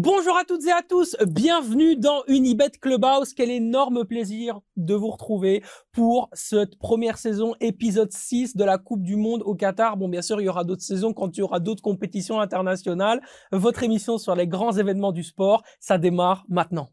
[0.00, 3.34] Bonjour à toutes et à tous, bienvenue dans Unibet Clubhouse.
[3.34, 9.02] Quel énorme plaisir de vous retrouver pour cette première saison, épisode 6 de la Coupe
[9.02, 9.96] du Monde au Qatar.
[9.96, 13.20] Bon, bien sûr, il y aura d'autres saisons quand il y aura d'autres compétitions internationales.
[13.50, 16.90] Votre émission sur les grands événements du sport, ça démarre maintenant.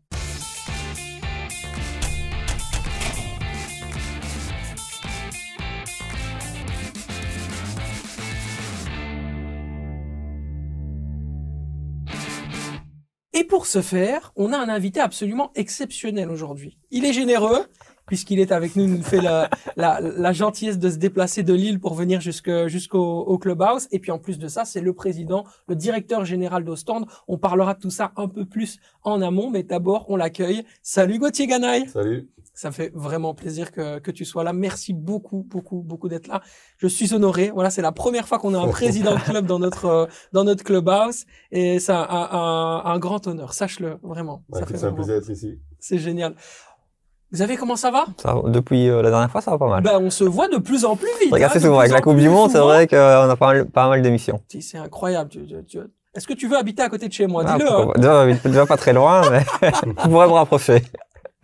[13.45, 16.77] Pour ce faire, on a un invité absolument exceptionnel aujourd'hui.
[16.91, 17.65] Il est généreux,
[18.05, 19.49] puisqu'il est avec nous, il nous fait la,
[20.33, 23.87] gentillesse de se déplacer de Lille pour venir jusqu'au au clubhouse.
[23.91, 27.05] Et puis en plus de ça, c'est le président, le directeur général d'Ostende.
[27.27, 30.63] On parlera de tout ça un peu plus en amont, mais d'abord, on l'accueille.
[30.81, 31.89] Salut Gauthier Ganaille.
[31.89, 32.27] Salut.
[32.55, 34.53] Ça fait vraiment plaisir que, que tu sois là.
[34.53, 36.41] Merci beaucoup, beaucoup, beaucoup d'être là.
[36.77, 37.51] Je suis honoré.
[37.53, 40.45] Voilà, c'est la première fois qu'on a un président de club dans notre euh, dans
[40.45, 43.53] notre clubhouse et c'est un, un, un, grand honneur.
[43.53, 44.43] Sache-le vraiment.
[44.53, 45.59] ça fait c'est un plaisir d'être ici.
[45.79, 46.33] C'est génial.
[47.31, 48.05] Vous savez comment ça va?
[48.21, 49.83] Ça, Depuis euh, la dernière fois, ça va pas mal.
[49.83, 51.33] Ben, on se voit de plus en plus vite.
[51.33, 53.89] Regardez hein, souvent avec la Coupe du Monde, c'est vrai qu'on a pas mal, pas
[53.89, 54.39] mal d'émissions.
[54.59, 55.29] C'est incroyable.
[55.29, 55.79] Tu, tu,
[56.13, 57.43] Est-ce que tu veux habiter à côté de chez moi?
[57.45, 57.69] Ah, Dis-le.
[57.69, 57.91] Hein.
[57.97, 59.43] Déjà, déjà, pas très loin, mais
[59.85, 60.81] vous pourrez me rapprocher.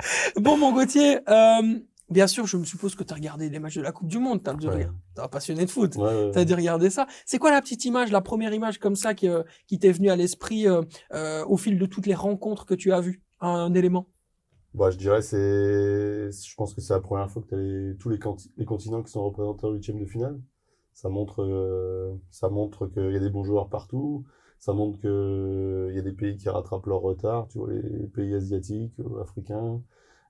[0.35, 3.77] bon, mon Gauthier, euh, bien sûr, je me suppose que tu as regardé les matchs
[3.77, 4.44] de la Coupe du Monde.
[4.44, 4.88] Tu as ouais.
[5.17, 5.95] un passionné de foot.
[5.95, 7.07] Ouais, tu as dû regarder ça.
[7.25, 10.09] C'est quoi la petite image, la première image comme ça qui, euh, qui t'est venue
[10.09, 13.22] à l'esprit euh, au fil de toutes les rencontres que tu as vues?
[13.39, 14.07] Un, un élément?
[14.73, 17.97] Bah, je dirais c'est, je pense que c'est la première fois que tu as les,
[17.97, 18.19] tous les,
[18.55, 20.39] les, continents qui sont représentés en huitième de finale.
[20.94, 24.25] Ça montre, ça montre qu'il y a des bons joueurs partout.
[24.62, 27.48] Ça montre qu'il y a des pays qui rattrapent leur retard.
[27.50, 29.81] Tu vois, les pays asiatiques, africains,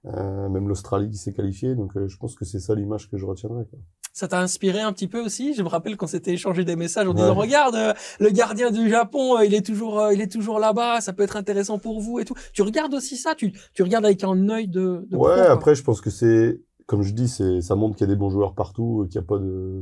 [0.05, 1.75] euh, même l'Australie qui s'est qualifiée.
[1.75, 3.65] Donc, euh, je pense que c'est ça l'image que je retiendrai.
[3.65, 3.79] Quoi.
[4.13, 5.53] Ça t'a inspiré un petit peu aussi?
[5.53, 8.89] Je me rappelle qu'on s'était échangé des messages en disant regarde euh, le gardien du
[8.89, 12.01] Japon, euh, il est toujours euh, il est toujours là-bas, ça peut être intéressant pour
[12.01, 12.35] vous et tout.
[12.53, 15.83] Tu regardes aussi ça, tu tu regardes avec un œil de, de Ouais, après je
[15.83, 16.59] pense que c'est
[16.91, 19.25] comme je dis, ça montre qu'il y a des bons joueurs partout, qu'il y a
[19.25, 19.79] pas de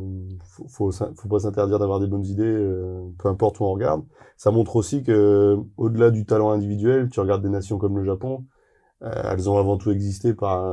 [0.68, 0.92] faut
[1.28, 2.56] pas s'interdire d'avoir des bonnes idées
[3.18, 4.04] peu importe où on regarde.
[4.38, 8.46] Ça montre aussi que au-delà du talent individuel, tu regardes des nations comme le Japon,
[9.02, 10.64] euh, elles ont avant tout existé par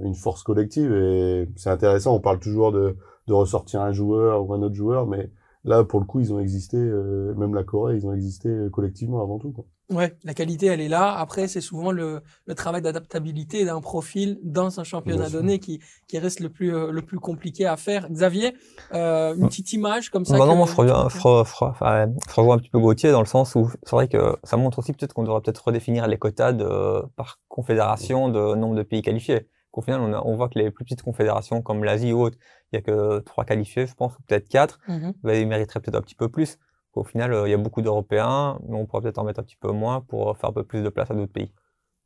[0.00, 2.14] une force collective et c'est intéressant.
[2.14, 2.96] On parle toujours de,
[3.28, 5.30] ressortir un joueur ou un autre joueur, mais
[5.64, 8.70] là, pour le coup, ils ont existé, euh, même la Corée, ils ont existé euh,
[8.70, 9.52] collectivement avant tout.
[9.88, 11.16] Ouais, la qualité, elle est là.
[11.16, 16.18] Après, c'est souvent le, le travail d'adaptabilité d'un profil dans un championnat donné qui, qui
[16.18, 18.10] reste le plus, le plus compliqué à faire.
[18.10, 18.54] Xavier,
[18.94, 20.36] euh, une petite image comme ça.
[20.38, 24.08] Bah non, moi, je rejoins, un petit peu Gauthier dans le sens où c'est vrai
[24.08, 28.56] que ça montre aussi peut-être qu'on devrait peut-être redéfinir les quotas de, par confédération de
[28.56, 29.48] nombre de pays qualifiés.
[29.72, 32.38] Au final, on, a, on voit que les plus petites confédérations comme l'Asie ou autres,
[32.72, 34.80] il y a que trois qualifiés, je pense, ou peut-être quatre.
[34.88, 36.58] Mm ils mériteraient peut-être un petit peu plus.
[36.96, 39.42] Au final, euh, il y a beaucoup d'Européens, mais on pourrait peut-être en mettre un
[39.42, 41.52] petit peu moins pour faire un peu plus de place à d'autres pays.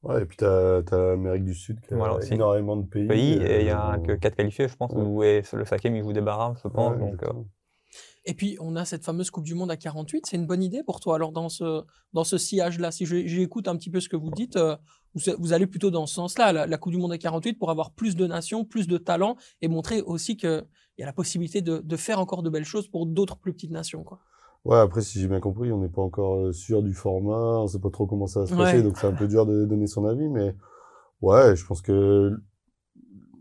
[0.03, 3.07] Ouais, et puis tu as, l'Amérique du Sud qui a voilà, énormément de pays.
[3.07, 5.43] pays et il y a euh, que quatre qualifiés, je pense, ouais.
[5.53, 6.99] où le cinquième, il joue des barrages, je pense.
[6.99, 7.33] donc, euh,
[8.27, 10.27] et puis, on a cette fameuse Coupe du Monde à 48.
[10.27, 12.91] C'est une bonne idée pour toi, alors, dans ce, dans ce sillage-là?
[12.91, 14.77] Si j'écoute un petit peu ce que vous dites, euh,
[15.15, 18.17] vous, allez plutôt dans ce sens-là, la, Coupe du Monde à 48, pour avoir plus
[18.17, 20.67] de nations, plus de talents et montrer aussi qu'il
[20.99, 23.71] y a la possibilité de, de, faire encore de belles choses pour d'autres plus petites
[23.71, 24.05] nations.
[24.05, 24.21] Quoi.
[24.65, 27.67] Ouais, après, si j'ai bien compris, on n'est pas encore euh, sûr du format, on
[27.67, 29.87] sait pas trop comment ça va se passer, donc c'est un peu dur de donner
[29.87, 30.55] son avis, mais
[31.23, 32.39] ouais, je pense que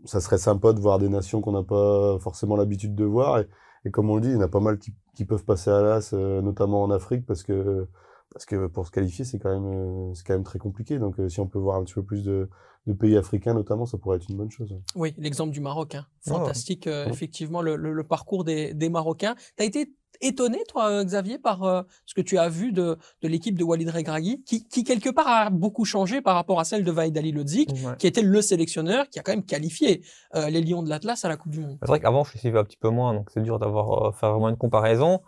[0.06, 3.38] ça serait sympa de voir des nations qu'on n'a pas forcément l'habitude de voir.
[3.40, 3.48] Et,
[3.84, 5.68] et comme on le dit, il y en a pas mal qui, qui peuvent passer
[5.70, 7.86] à l'as, euh, notamment en Afrique, parce que
[8.32, 10.98] parce que pour se qualifier, c'est quand même euh, c'est quand même très compliqué.
[10.98, 12.48] Donc si on peut voir un petit peu plus de,
[12.86, 14.74] de pays africains notamment, ça pourrait être une bonne chose.
[14.96, 16.06] Oui, l'exemple du Maroc, hein.
[16.28, 16.30] Ah.
[16.30, 16.86] fantastique.
[16.86, 19.34] effectivement, le, le, le, parcours des, des Marocains.
[19.56, 23.58] T'as été étonné, toi, Xavier, par euh, ce que tu as vu de, de l'équipe
[23.58, 26.90] de Walid Regragui, qui, qui, quelque part a beaucoup changé par rapport à celle de
[26.90, 30.02] Vaid Ali Lodzik, qui était le sélectionneur qui a quand même qualifié
[30.34, 31.78] euh, les Lions de l'Atlas à la Coupe du Monde.
[31.80, 34.32] C'est vrai qu'avant, je suivais un petit peu moins, donc c'est dur d'avoir euh, faire
[34.32, 35.20] vraiment une comparaison.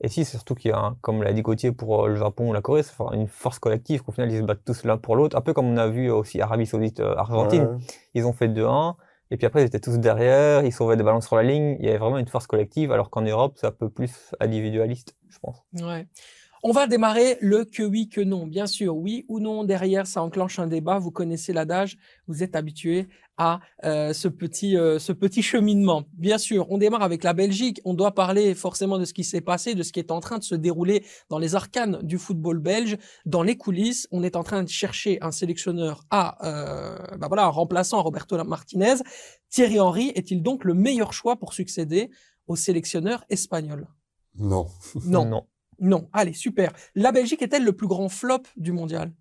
[0.00, 2.52] Et si, c'est surtout qu'il y a, comme l'a dit Gauthier pour le Japon ou
[2.52, 5.36] la Corée, c'est une force collective, qu'au final, ils se battent tous l'un pour l'autre.
[5.36, 7.80] Un peu comme on a vu aussi Arabie Saoudite, Argentine.
[8.14, 8.94] Ils ont fait 2-1.
[9.30, 11.76] Et puis après, ils étaient tous derrière, ils sauvaient des ballons sur la ligne.
[11.80, 15.16] Il y avait vraiment une force collective, alors qu'en Europe, c'est un peu plus individualiste,
[15.28, 15.62] je pense.
[15.80, 16.06] Ouais.
[16.62, 18.46] On va démarrer le que oui, que non.
[18.46, 20.98] Bien sûr, oui ou non, derrière, ça enclenche un débat.
[20.98, 21.96] Vous connaissez l'adage,
[22.26, 26.02] vous êtes habitué à euh, ce, petit, euh, ce petit cheminement.
[26.14, 27.80] Bien sûr, on démarre avec la Belgique.
[27.84, 30.38] On doit parler forcément de ce qui s'est passé, de ce qui est en train
[30.38, 32.98] de se dérouler dans les arcanes du football belge.
[33.24, 37.44] Dans les coulisses, on est en train de chercher un sélectionneur à, euh, bah voilà,
[37.44, 38.96] un remplaçant Roberto Martinez.
[39.48, 42.10] Thierry Henry est-il donc le meilleur choix pour succéder
[42.48, 43.86] au sélectionneur espagnol?
[44.34, 44.66] Non.
[45.04, 45.24] Non.
[45.24, 45.46] non.
[45.80, 46.08] Non.
[46.12, 46.72] Allez, super.
[46.94, 49.12] La Belgique est-elle le plus grand flop du mondial?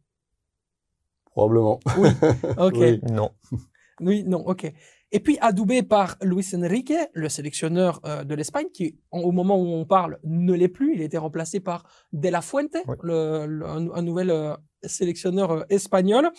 [1.26, 1.80] Probablement.
[1.98, 2.10] Oui.
[2.58, 2.74] Ok.
[2.78, 3.00] Oui.
[3.12, 3.32] Non.
[4.00, 4.72] Oui, non, ok.
[5.12, 9.58] Et puis adoubé par Luis Enrique, le sélectionneur euh, de l'Espagne, qui en- au moment
[9.58, 10.94] où on parle ne l'est plus.
[10.96, 12.96] Il a été remplacé par De La Fuente, Oui.
[13.04, 16.30] le, le- un, un nouvel euh, sélectionneur euh, espagnol.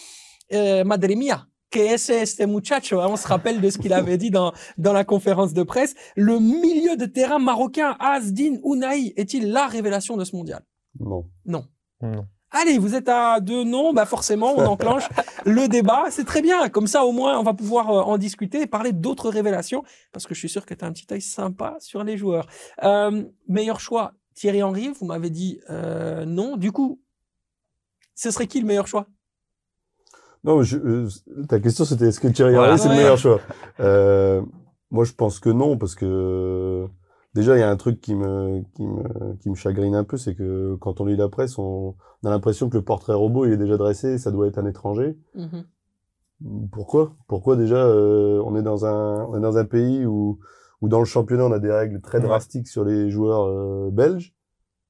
[0.53, 4.17] Euh, Madre mia, que es este muchacho hein, On se rappelle de ce qu'il avait
[4.17, 5.95] dit dans, dans la conférence de presse.
[6.17, 10.63] Le milieu de terrain marocain Asdin Ounahi est-il la révélation de ce mondial?
[11.01, 11.25] Non.
[11.47, 11.67] Non.
[12.51, 15.07] Allez, vous êtes à deux noms, bah forcément, on enclenche
[15.45, 16.05] le débat.
[16.11, 16.69] C'est très bien.
[16.71, 19.83] Comme ça, au moins, on va pouvoir euh, en discuter et parler d'autres révélations,
[20.13, 22.47] parce que je suis sûr que tu as un petit œil sympa sur les joueurs.
[22.83, 26.57] Euh, meilleur choix, Thierry Henry, vous m'avez dit euh, non.
[26.57, 27.03] Du coup,
[28.15, 29.07] ce serait qui le meilleur choix?
[30.45, 31.09] Non, je, euh,
[31.49, 32.71] ta question c'était est-ce que Thierry Voilà.
[32.73, 32.95] Henry c'est Ouais.
[32.95, 33.41] le meilleur choix?
[33.81, 34.43] Euh,
[34.91, 36.87] Moi je pense que non parce que
[37.35, 40.17] déjà il y a un truc qui me qui me qui me chagrine un peu,
[40.17, 43.45] c'est que quand on lit la presse, on, on a l'impression que le portrait robot
[43.47, 45.19] il est déjà dressé, et ça doit être un étranger.
[45.35, 45.65] Mhm.
[46.71, 47.17] Pourquoi?
[47.27, 50.39] Pourquoi déjà euh, on est dans un on est dans un pays où
[50.81, 52.25] où dans le championnat on a des règles très Ouais.
[52.25, 54.35] drastiques sur les joueurs euh, belges?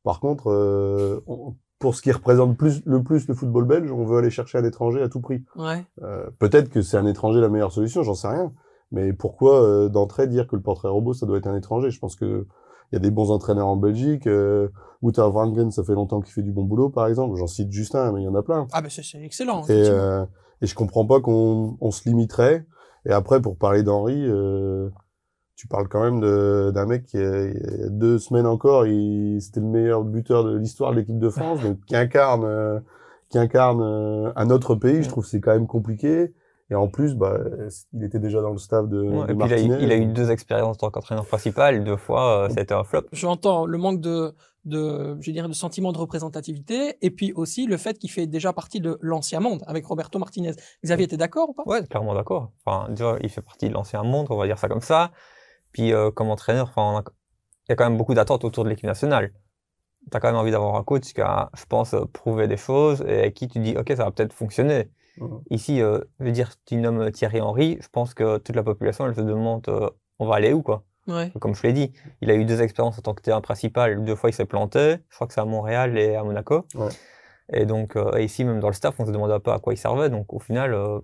[0.04, 4.04] Par contre, euh, on- pour ce qui représente plus le plus le football belge, on
[4.04, 5.44] veut aller chercher un étranger à tout prix.
[5.56, 5.84] Ouais.
[6.02, 8.52] Euh, Peut-être que c'est un étranger la meilleure solution, j'en sais rien.
[8.90, 11.90] Mais pourquoi euh, d'entrée dire que le portrait robot ça doit être un étranger?
[11.90, 12.46] Je pense que
[12.90, 14.26] il y a des bons entraîneurs en Belgique.
[14.26, 14.69] Euh,
[15.02, 17.36] Wouter Wrangen, ça fait longtemps qu'il fait du bon boulot, par exemple.
[17.36, 18.66] J'en cite juste un, mais il y en a plein.
[18.72, 19.62] Ah ben c'est c'est excellent.
[19.66, 20.25] Et, euh,
[20.62, 22.66] et je comprends pas qu'on on se limiterait.
[23.04, 24.88] Et après, pour parler d'Henri, euh,
[25.58, 28.87] tu parles quand même de- d'un mec qui, euh, il y a deux semaines encore,
[28.87, 32.78] il c'était le meilleur buteur de l'histoire de l'équipe de France, donc qui incarne, euh,
[33.28, 35.02] qui incarne euh, un autre pays.
[35.02, 36.32] Je trouve que c'est quand même compliqué.
[36.70, 37.38] Et en plus, bah,
[37.93, 39.96] il était déjà dans le staff de, Ouais, de et puis il a, il a
[39.96, 41.82] eu deux expériences en tant qu'entraîneur principal.
[41.82, 43.02] Deux fois, euh, c'était un flop.
[43.11, 44.34] J'entends le manque de,
[44.66, 48.52] de, je dirais, de sentiment de représentativité, et puis aussi le fait qu'il fait déjà
[48.52, 50.52] partie de l'ancien monde avec Roberto Martinez.
[50.84, 51.62] Xavier, t'es d'accord ou pas?
[51.66, 52.52] Ouais, clairement d'accord.
[52.64, 55.11] Enfin, déjà, il fait partie de l'ancien monde, on va dire ça comme ça.
[55.72, 57.02] Puis, euh, comme entraîneur, il
[57.68, 59.32] y a quand même beaucoup d'attentes autour de l'équipe nationale.
[60.10, 63.02] T'as quand même envie d'avoir un coach qui a, je pense, euh, prouvé des choses
[63.06, 64.88] et avec qui tu dis, OK, ça va peut-être fonctionner.
[65.18, 65.40] Mhm.
[65.50, 69.06] Ici, euh, je veux dire, tu nommes Thierry Henry, je pense que toute la population,
[69.06, 70.84] elle se demande, euh, on va aller où, quoi.
[71.08, 71.32] Ouais.
[71.40, 74.04] Comme je l'ai dit, il a eu deux expériences en tant que terrain principal.
[74.04, 74.96] Deux fois, il s'est planté.
[75.08, 76.66] Je crois que c'est à Montréal et à Monaco.
[76.74, 76.90] Ouais.
[77.50, 79.78] Et donc, euh, ici, même dans le staff, on se demandait pas à quoi il
[79.78, 80.10] servait.
[80.10, 81.00] Donc, au final, euh,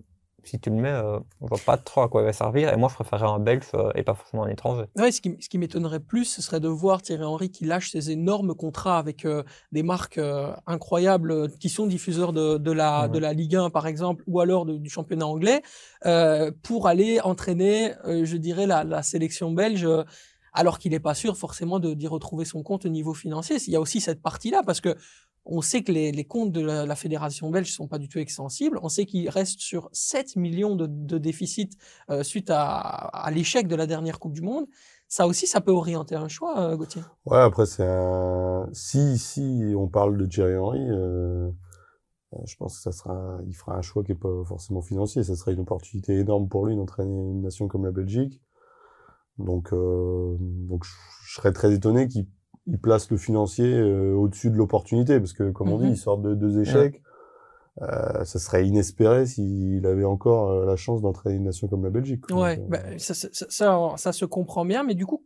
[0.49, 2.73] si tu le mets, euh, on voit pas trop à quoi il va servir.
[2.73, 4.85] Et moi, je préférerais un Belge euh, et pas forcément un étranger.
[4.97, 7.91] Ouais, ce qui, ce qui m'étonnerait plus, ce serait de voir Thierry Henry qui lâche
[7.91, 9.43] ses énormes contrats avec euh,
[9.73, 13.87] des marques euh, incroyables qui sont diffuseurs de, de, la, de la Ligue 1, par
[13.87, 15.63] exemple, ou alors de- du championnat anglais,
[16.63, 19.89] pour aller entraîner, je dirais, la, la sélection belge,
[20.53, 23.57] alors qu'il n'est pas sûr forcément d'y retrouver son compte au niveau financier.
[23.67, 24.95] Il y a aussi cette partie-là, parce que
[25.47, 28.19] on sait que les, les comptes de la, la fédération belge sont pas du tout
[28.19, 28.79] extensibles.
[28.83, 31.77] On sait qu'il reste sur 7 millions de, de déficit
[32.11, 34.67] euh, suite à, à l'échec de la dernière Coupe du Monde.
[35.09, 37.03] Ça aussi, ça peut orienter un choix, euh, Gauthier.
[37.27, 38.69] Ouais, après c'est un.
[38.73, 41.51] Si si on parle de Thierry Henry, euh,
[42.33, 45.23] euh, je pense que ça sera, il fera un choix qui est pas forcément financier.
[45.23, 48.41] Ça sera une opportunité énorme pour lui d'entraîner une nation comme la Belgique.
[49.39, 52.29] Donc euh, donc je serais très étonné qu'il
[52.67, 55.91] il place le financier euh, au-dessus de l'opportunité parce que comme on dit, Mhm.
[55.93, 57.01] il sort de deux échecs.
[57.83, 61.91] Euh, ça serait inespéré s'il avait encore euh, la chance d'entraîner une nation comme la
[61.91, 62.21] Belgique.
[62.27, 62.43] quoi.
[62.43, 65.25] Ouais, euh, bah, ça, ça, ça, ça, ça se comprend bien, mais du coup,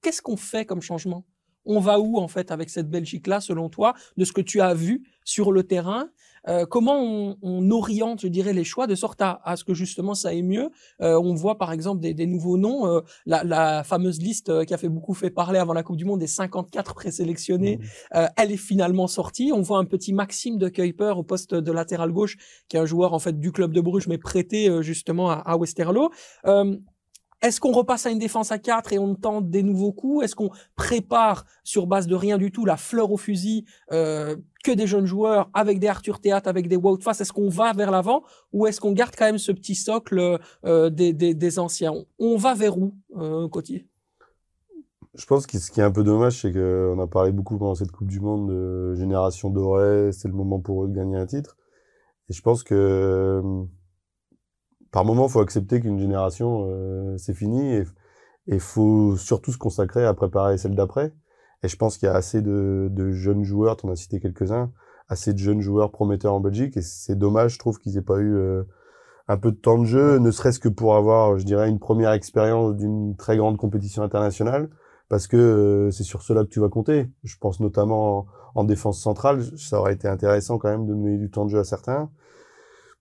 [0.00, 1.24] qu'est-ce qu'on fait comme changement?
[1.66, 4.72] On va où en fait avec cette Belgique-là, selon toi, de ce que tu as
[4.74, 6.10] vu sur le terrain?
[6.48, 9.74] Euh, Comment on, on oriente, je dirais, les choix de sorte à, à ce que
[9.74, 10.70] justement ça aille mieux?
[11.00, 14.64] Euh, On voit par exemple des, des nouveaux noms, euh, la, la fameuse liste euh,
[14.64, 17.78] qui a fait beaucoup fait parler avant la Coupe du Monde des 54 présélectionnés.
[17.78, 17.84] Mhm.
[18.16, 19.52] Euh, elle est finalement sortie.
[19.54, 22.36] On voit un petit Maxime de Kuiper au poste de latéral gauche,
[22.68, 25.34] qui est un joueur en fait du club de Bruges, mais prêté euh, justement à,
[25.34, 26.10] à Westerlo.
[27.42, 30.24] Est-ce qu'on repasse à une défense à 4 et on tente des nouveaux coups?
[30.24, 34.72] Est-ce qu'on prépare sur base de rien du tout la fleur au fusil euh, que
[34.72, 37.90] des jeunes joueurs avec des Arthur Théâtre, avec des Wout Face Est-ce qu'on va vers
[37.90, 38.22] l'avant
[38.52, 41.92] ou est-ce qu'on garde quand même ce petit socle euh, des, des, anciens?
[42.18, 43.46] On, va vers où, euh,
[45.14, 47.74] Je pense que ce qui est un peu dommage, c'est qu'on a parlé beaucoup pendant
[47.74, 51.26] cette Coupe du Monde de génération dorée, c'est le moment pour eux de gagner un
[51.26, 51.56] titre.
[52.30, 53.64] Et je pense que euh,
[54.94, 57.84] par moment, faut accepter qu'une génération, euh, c'est fini et
[58.46, 61.12] il faut surtout se consacrer à préparer celle d'après.
[61.64, 64.20] Et je pense qu'il y a assez de, de jeunes joueurs, tu en as cité
[64.20, 64.70] quelques-uns,
[65.08, 68.18] assez de jeunes joueurs prometteurs en Belgique et c'est dommage, je trouve qu'ils aient pas
[68.18, 68.62] eu euh,
[69.26, 72.12] un peu de temps de jeu, ne serait-ce que pour avoir, je dirais, une première
[72.12, 74.70] expérience d'une très grande compétition internationale
[75.08, 77.10] parce que euh, c'est sur cela que tu vas compter.
[77.24, 81.18] Je pense notamment en, en, défense centrale, ça aurait été intéressant quand même de donner
[81.18, 82.10] du temps de jeu à certains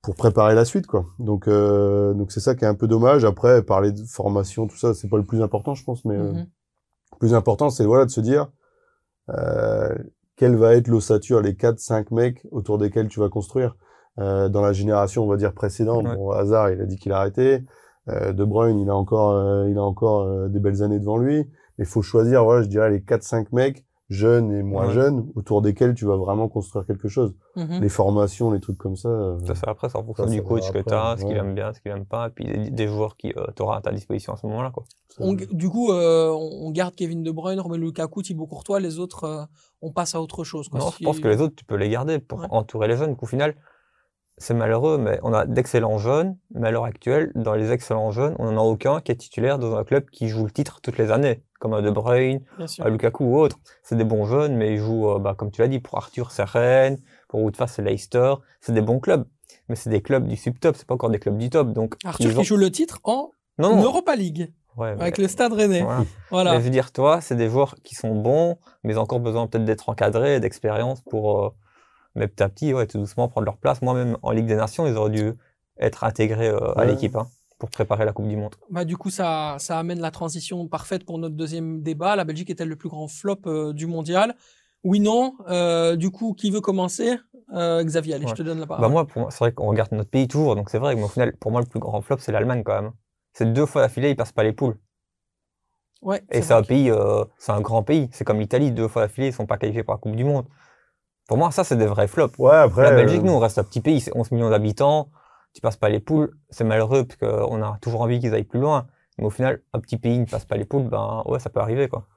[0.04, 1.06] pour préparer la suite, quoi.
[1.18, 3.24] Donc, euh, donc c'est ça qui est un peu dommage.
[3.26, 6.34] Après, parler de formation, tout ça, c'est pas le plus important, je pense, mais euh,
[6.34, 6.46] Mhm.
[7.14, 8.50] le plus important, c'est voilà de se dire
[9.30, 9.96] euh,
[10.36, 13.76] quelle va être l'ossature, les quatre, cinq mecs autour desquels tu vas construire.
[14.20, 16.16] Euh, dans la génération, on va dire précédente, Ouais.
[16.16, 17.64] bon, Hazard, il a dit qu'il arrêtait.
[18.10, 21.18] Euh, de Bruyne, il a encore, euh, il a encore euh, des belles années devant
[21.18, 21.38] lui.
[21.78, 24.94] Mais il faut choisir, voilà, je dirais les quatre, cinq mecs jeunes et moins Ouais.
[24.94, 27.36] jeunes autour desquels tu vas vraiment construire quelque chose.
[27.56, 27.80] Mhm.
[27.82, 29.10] Les formations, les trucs comme ça.
[29.10, 31.26] euh, Ça, c'est après, c'est en fonction Ça, du ça coach que tu as, ce
[31.26, 33.78] qu'il aime bien, ce qu'il aime pas, et puis des, des joueurs qui euh, t'auras
[33.78, 34.72] à ta disposition à ce moment-là.
[34.72, 34.84] Quoi.
[35.10, 39.00] ça- On- du coup, euh, on garde Kevin De Bruyne, Romelu Lukaku, Thibaut Courtois, les
[39.00, 39.44] autres, euh,
[39.82, 40.70] on passe à autre chose.
[40.70, 40.80] Quoi.
[40.80, 42.48] Non, Si- je pense que les autres, tu peux les garder pour Ouais.
[42.50, 43.16] entourer les jeunes.
[43.16, 43.56] Qu'au final,
[44.38, 48.36] c'est malheureux, mais on a d'excellents jeunes, mais à l'heure actuelle, dans les excellents jeunes,
[48.40, 50.98] on n'en a aucun qui est titulaire dans un club qui joue le titre toutes
[50.98, 52.42] les années, comme De Bruyne,
[52.80, 53.58] un Lukaku ou autre.
[53.84, 56.32] C'est des bons jeunes, mais ils jouent, euh, bah, comme tu l'as dit, pour Arthur,
[56.32, 56.98] c'est Rennes,
[57.30, 58.34] pour Woodfast, c'est Leicester.
[58.62, 59.26] C'est des bons clubs,
[59.70, 61.72] mais c'est des clubs du sub-top, c'est pas encore des clubs du top.
[61.72, 63.84] Donc, Arthur ont- qui joue le titre en Non, non.
[63.84, 65.84] Europa League Ouais, mais- avec le Stade Rennais.
[65.84, 66.04] voilà.
[66.32, 66.52] Voilà.
[66.54, 69.20] Mais je veux dire, toi, c'est des joueurs qui sont bons, mais ils ont encore
[69.20, 71.50] besoin peut-être d'être encadrés, d'expérience pour, euh,
[72.16, 73.82] mais petit à petit, ouais, tout doucement prendre leur place.
[73.82, 75.32] Moi-même, en Ligue des Nations, ils auraient dû
[75.80, 76.88] être intégrés euh, à Ouais.
[76.88, 77.28] l'équipe hein,
[77.64, 78.56] pour préparer la Coupe du Monde.
[78.70, 82.18] Bah, du coup, ça, ça amène la transition parfaite pour notre deuxième débat.
[82.18, 84.36] La Belgique est-elle le plus grand flop euh, du mondial?
[84.84, 85.36] Oui, non.
[85.48, 87.16] Euh, du coup, qui veut commencer?
[87.54, 88.92] Euh, Xavier, allez, je te donne la Bah parole.
[88.92, 91.08] moi, pour moi, c'est vrai qu'on regarde notre pays toujours, donc c'est vrai, mais au
[91.08, 92.92] final, pour moi, le plus grand flop, c'est l'Allemagne quand même.
[93.34, 94.78] C'est deux fois d'affilée, ils passent pas les poules.
[96.02, 98.10] ouais, Et c'est un pays, euh, c'est un grand pays.
[98.12, 100.46] C'est comme l'Italie, deux fois d'affilée, ils sont pas qualifiés pour la Coupe du Monde.
[101.28, 102.38] Pour moi, ça, c'est des vrais flops.
[102.40, 102.84] Ouais, après.
[102.84, 105.10] La Belgique, euh, nous, on reste un petit pays, c'est 11 millions d'habitants.
[105.54, 108.60] Tu passes pas les poules, c'est malheureux parce qu'on a toujours envie qu'ils aillent plus
[108.60, 108.88] loin.
[109.18, 111.60] Mais au final, un petit pays ne passe pas les poules, ben ouais, ça peut
[111.60, 112.08] arriver quoi.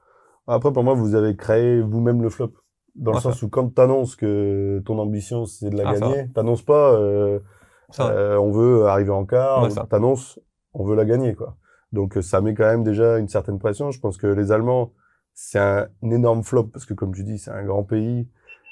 [0.47, 2.53] Après, pour moi, vous avez créé vous-même le flop.
[2.95, 6.63] Dans le sens où quand t'annonces que ton ambition, c'est de la Ah, gagner, t'annonces
[6.63, 7.39] pas, euh,
[7.99, 10.39] euh, on veut arriver en quart, Ouais, t'annonces,
[10.73, 11.57] on veut la gagner, quoi.
[11.91, 13.91] Donc, euh, ça met quand même déjà une certaine pression.
[13.91, 14.93] Je pense que les Allemands,
[15.33, 18.27] c'est un énorme flop parce que, comme tu dis, c'est un grand pays.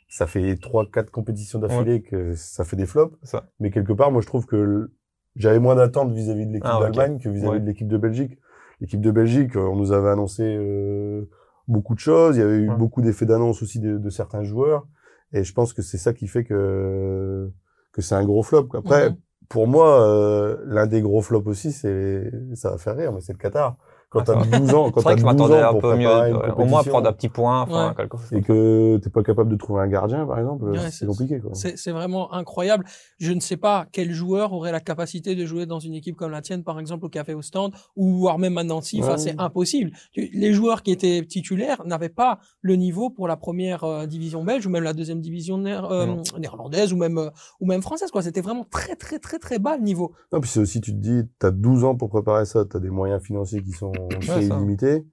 [0.08, 3.16] Ça fait trois, quatre compétitions d'affilée que ça fait des flops.
[3.24, 3.50] ça.
[3.60, 4.92] Mais quelque part, moi, je trouve que
[5.36, 7.60] j'avais moins d'attentes vis-à-vis de l'équipe Ah, d'Allemagne que vis-à-vis Ouais.
[7.60, 8.38] de l'équipe de Belgique.
[8.82, 11.26] L'équipe de Belgique, euh, on nous avait annoncé euh,
[11.68, 12.38] beaucoup de choses.
[12.38, 12.76] Il y avait eu Ouais.
[12.78, 14.88] beaucoup d'effets d'annonce aussi de, de certains joueurs.
[15.34, 17.52] Et je pense que c'est ça qui fait que
[17.92, 18.70] que c'est un gros flop.
[18.74, 19.16] Après, Mhm.
[19.50, 23.34] pour moi, euh, l'un des gros flops aussi, c'est ça va faire rire, mais c'est
[23.34, 23.78] le Qatar.
[24.16, 25.72] Quand t'as c'est 12 ans, quand C'est vrai t'as que je 12 m'attendais ans un
[25.72, 27.96] pour peu mieux, une ouais, au moins prendre un petit point, enfin Ouais.
[27.96, 28.34] quelque chose.
[28.34, 31.40] et que t'es pas capable de trouver un gardien, par exemple, Ouais, c'est compliqué.
[31.40, 31.52] Quoi.
[31.54, 32.86] C'est vraiment incroyable.
[33.20, 36.32] Je ne sais pas quel joueur aurait la capacité de jouer dans une équipe comme
[36.32, 39.00] la tienne, par exemple au Café au Stand, ou voire même à Nancy.
[39.02, 39.18] Enfin, Ouais.
[39.18, 39.92] c'est impossible.
[40.16, 44.66] Les joueurs qui étaient titulaires n'avaient pas le niveau pour la première euh, division belge
[44.66, 47.30] ou même la deuxième division néer- euh, néerlandaise ou même euh,
[47.60, 48.12] ou même française.
[48.12, 50.14] Quoi, c'était vraiment très très très très bas le niveau.
[50.32, 52.90] Non, puis c'est aussi, tu te dis, t'as 12 ans pour préparer ça, t'as des
[52.90, 54.56] moyens financiers qui sont très ça.
[54.56, 55.06] illimités.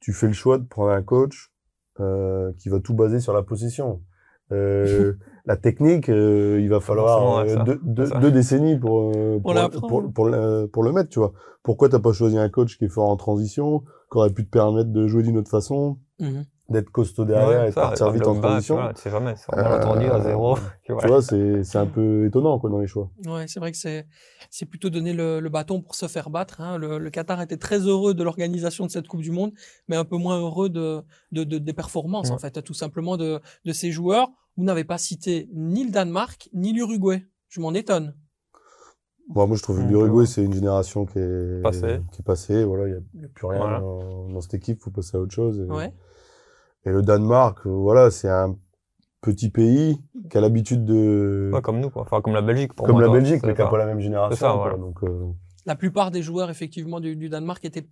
[0.00, 1.52] Tu fais le choix de prendre un coach
[2.00, 4.02] euh, qui va tout baser sur la possession.
[4.52, 5.14] Euh,
[5.46, 8.18] la technique, euh, il va falloir euh, deux, deux, ça.
[8.18, 9.88] deux décennies pour pour, l'apprendre.
[9.88, 11.32] pour, pour, le, pour le mettre, tu vois.
[11.62, 14.50] Pourquoi t'as pas choisi un coach qui est fort en transition, qui aurait pu te
[14.50, 15.98] permettre de jouer d'une autre façon,
[16.68, 20.06] d'être costaud derrière Ouais, et de ça, partir vite en transition jamais, c'est Euh, entendu
[20.06, 20.54] à zéro.
[20.84, 23.08] puis Tu vois, c'est c'est un peu étonnant quoi dans les choix.
[23.26, 24.06] Ouais, c'est vrai que c'est
[24.50, 26.60] c'est plutôt donner le, le bâton pour se faire battre.
[26.60, 26.78] Hein.
[26.78, 29.52] Le, le Qatar était très heureux de l'organisation de cette Coupe du Monde,
[29.88, 33.40] mais un peu moins heureux de, de, de- des performances en fait, tout simplement de,
[33.64, 34.28] de ces joueurs.
[34.56, 37.26] Vous n'avez pas cité ni le Danemark ni l'Uruguay.
[37.48, 38.14] Je m'en étonne.
[39.28, 40.26] Bon, moi, je trouve que l'Uruguay, ouais.
[40.26, 42.00] c'est une génération qui est Passée.
[42.12, 42.64] qui est passée.
[42.64, 43.80] Voilà, il y a, il a plus rien Voilà.
[43.80, 44.80] dans, dans cette équipe.
[44.80, 45.58] Faut passer à autre chose.
[45.60, 45.92] Et, Ouais.
[46.86, 48.56] Et le Danemark, euh, voilà, c'est un
[49.20, 49.98] petit pays
[50.30, 52.02] qui a l'habitude de, Ouais, comme nous, quoi.
[52.02, 52.72] Enfin, comme la Belgique.
[52.74, 54.34] Pour comme moi, la toi, Belgique, mais qui a pas- la même génération.
[54.36, 54.56] C'est ça, quoi.
[54.56, 54.78] voilà.
[54.78, 55.26] Donc, euh,
[55.66, 57.86] La plupart des joueurs effectivement du, du Danemark étaient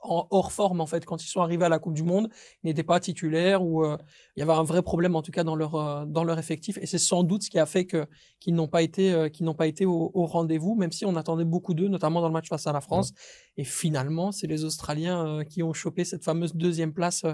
[0.00, 1.04] en hors forme en fait.
[1.04, 2.28] Quand ils sont arrivés à la Coupe du Monde,
[2.62, 3.96] ils n'étaient pas titulaires ou euh,
[4.36, 6.78] il y avait un vrai problème en tout cas dans leur euh, dans leur effectif.
[6.78, 8.06] Et c'est sans doute ce qui a fait que
[8.40, 11.16] qu'ils n'ont pas été euh, qu'ils n'ont pas été au, au rendez-vous même si on
[11.16, 13.12] attendait beaucoup d'eux notamment dans le match face à la France.
[13.56, 17.24] Et finalement c'est les Australiens qui ont chopé cette fameuse deuxième place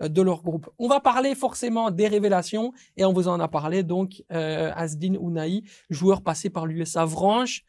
[0.00, 0.68] de leur groupe.
[0.78, 2.72] On va parler forcément des révélations.
[2.96, 7.64] Et on vous en a parlé donc Asdin Ounahi, joueur passé par l'US Avranches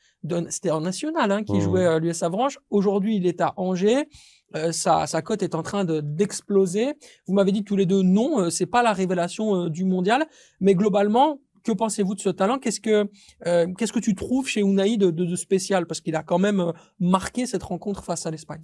[0.49, 1.61] c'était en national hein, qui Mhm.
[1.61, 2.59] jouait à l'US Avranches.
[2.69, 4.07] Aujourd'hui, il est à Angers.
[4.55, 6.93] Euh, sa, sa cote est en train de d'exploser.
[7.27, 10.25] Vous m'avez dit tous les deux non, euh, c'est pas la révélation euh, du mondial,
[10.59, 12.59] mais globalement, que pensez-vous de ce talent?
[12.59, 13.09] Qu'est-ce que
[13.47, 15.85] euh, qu'est-ce que tu trouves chez Unai de, de, de spécial?
[15.85, 18.63] Parce qu'il a quand même euh, marqué cette rencontre face à l'Espagne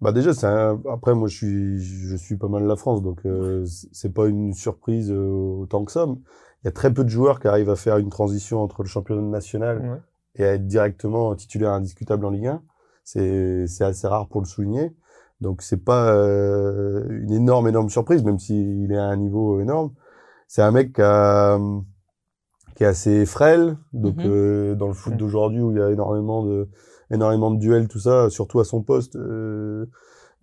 [0.00, 0.80] Bah déjà, c'est un...
[0.90, 4.54] après moi je suis je suis pas mal la France, donc euh, c'est pas une
[4.54, 6.06] surprise euh, autant que ça.
[6.62, 8.88] Il y a très peu de joueurs qui arrivent à faire une transition entre le
[8.88, 9.98] championnat national Ouais.
[10.36, 12.62] Et à être directement titulaire indiscutable en Ligue 1.
[13.04, 14.94] C'est c'est assez rare pour le souligner.
[15.40, 19.92] Donc c'est pas euh, une énorme énorme surprise, même s'il est à un niveau énorme.
[20.48, 21.58] C'est un mec qui, a,
[22.74, 24.30] qui est assez frêle, donc Mhm.
[24.30, 26.68] euh, dans le foot d'aujourd'hui où il y a énormément de
[27.10, 29.86] énormément de duels, tout ça, surtout à son poste, euh,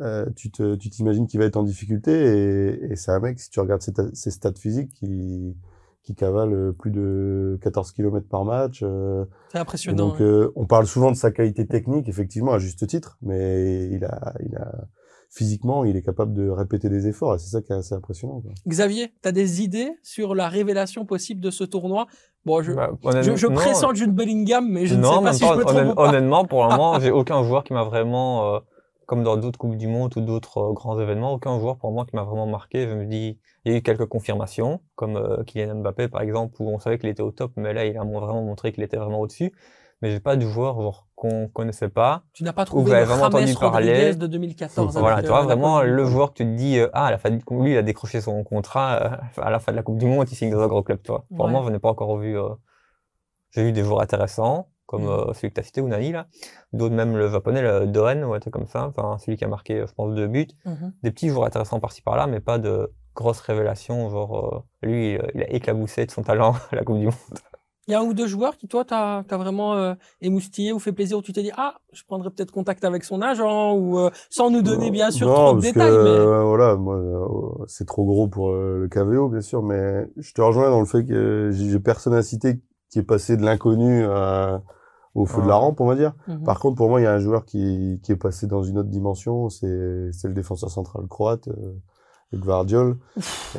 [0.01, 3.39] euh, tu te tu t'imagines qu'il va être en difficulté et, et c'est un mec
[3.39, 5.55] si tu regardes ses, ses stats physiques qui
[6.03, 8.81] qui cavale plus de 14 km par match.
[8.83, 10.09] euh, C'est et impressionnant.
[10.09, 10.23] donc, hein.
[10.23, 14.33] euh, on parle souvent de sa qualité technique, effectivement, à juste titre, mais il a,
[14.45, 14.85] il a,
[15.29, 18.41] physiquement, il est capable de répéter des efforts, et c'est ça qui est assez impressionnant.
[18.41, 18.51] quoi.
[18.67, 22.07] Xavier, tu as des idées sur la révélation possible de ce tournoi?
[22.45, 25.45] Bon, je, Bah, je, honnêtement, je pressens Jude Bellingham, mais je ne sais pas si
[25.45, 26.09] je me trompe ou pas.
[26.09, 28.59] Honnêtement, pour le moment, j'ai aucun joueur qui m'a vraiment, euh,
[29.05, 32.05] comme dans d'autres Coupes du Monde ou d'autres euh, grands événements, aucun joueur pour moi
[32.05, 32.87] qui m'a vraiment marqué.
[32.87, 36.55] Je me dis, il y a eu quelques confirmations, comme euh, Kylian Mbappé par exemple,
[36.61, 38.97] où on savait qu'il était au top, mais là, il a vraiment montré qu'il était
[38.97, 39.53] vraiment au-dessus.
[40.01, 42.23] Mais j'ai pas de joueur genre, qu'on connaissait pas.
[42.33, 44.13] Tu n'as pas trouvé le vraiment James entendu parler.
[44.15, 44.97] De 2014.
[44.97, 47.17] voilà, tu vois, euh, vraiment le joueur que tu te dis, euh, ah, à la
[47.17, 50.05] fin, du- lui, il a décroché son contrat, à la fin de la Coupe du
[50.05, 51.25] Monde, il signe dans un gros club, tu vois.
[51.35, 51.51] Pour Ouais.
[51.51, 52.35] moi, je n'ai pas encore vu,
[53.51, 55.09] j'ai eu des joueurs intéressants, comme Mhm.
[55.29, 56.27] euh, celui que tu as cité, Unani, là.
[56.71, 58.87] D'autres, même le japonais, le Doen, ou un truc comme ça.
[58.87, 60.47] Enfin, celui qui a marqué, je pense, deux buts.
[60.65, 60.93] Mhm.
[61.03, 64.09] Des petits joueurs intéressants par-ci par-là, mais pas de grosses révélations.
[64.09, 67.13] Genre, euh, lui, il, a éclaboussé de son talent à la Coupe du Monde.
[67.87, 70.79] Il y a un ou deux joueurs qui, toi, t'as as vraiment euh, émoustillé ou
[70.79, 73.99] fait plaisir, où tu t'es dit, ah, je prendrais peut-être contact avec son agent, ou
[73.99, 76.97] euh, sans nous donner bien sûr non, trop de détails, que, mais euh, voilà, moi,
[77.67, 80.85] c'est trop gros pour euh, le KVO, bien sûr, mais je te rejoins dans le
[80.85, 84.61] fait que j'ai j'ai personne à citer qui est passé de l'inconnu à-
[85.15, 85.59] au feu de la Ouais.
[85.61, 86.13] rampe, on va dire.
[86.27, 86.43] Mhm.
[86.43, 88.77] Par contre, pour moi, il y a un joueur qui, qui est passé dans une
[88.79, 91.73] autre dimension, c'est c'est le défenseur central croate, euh,
[92.33, 92.97] Gvardiol,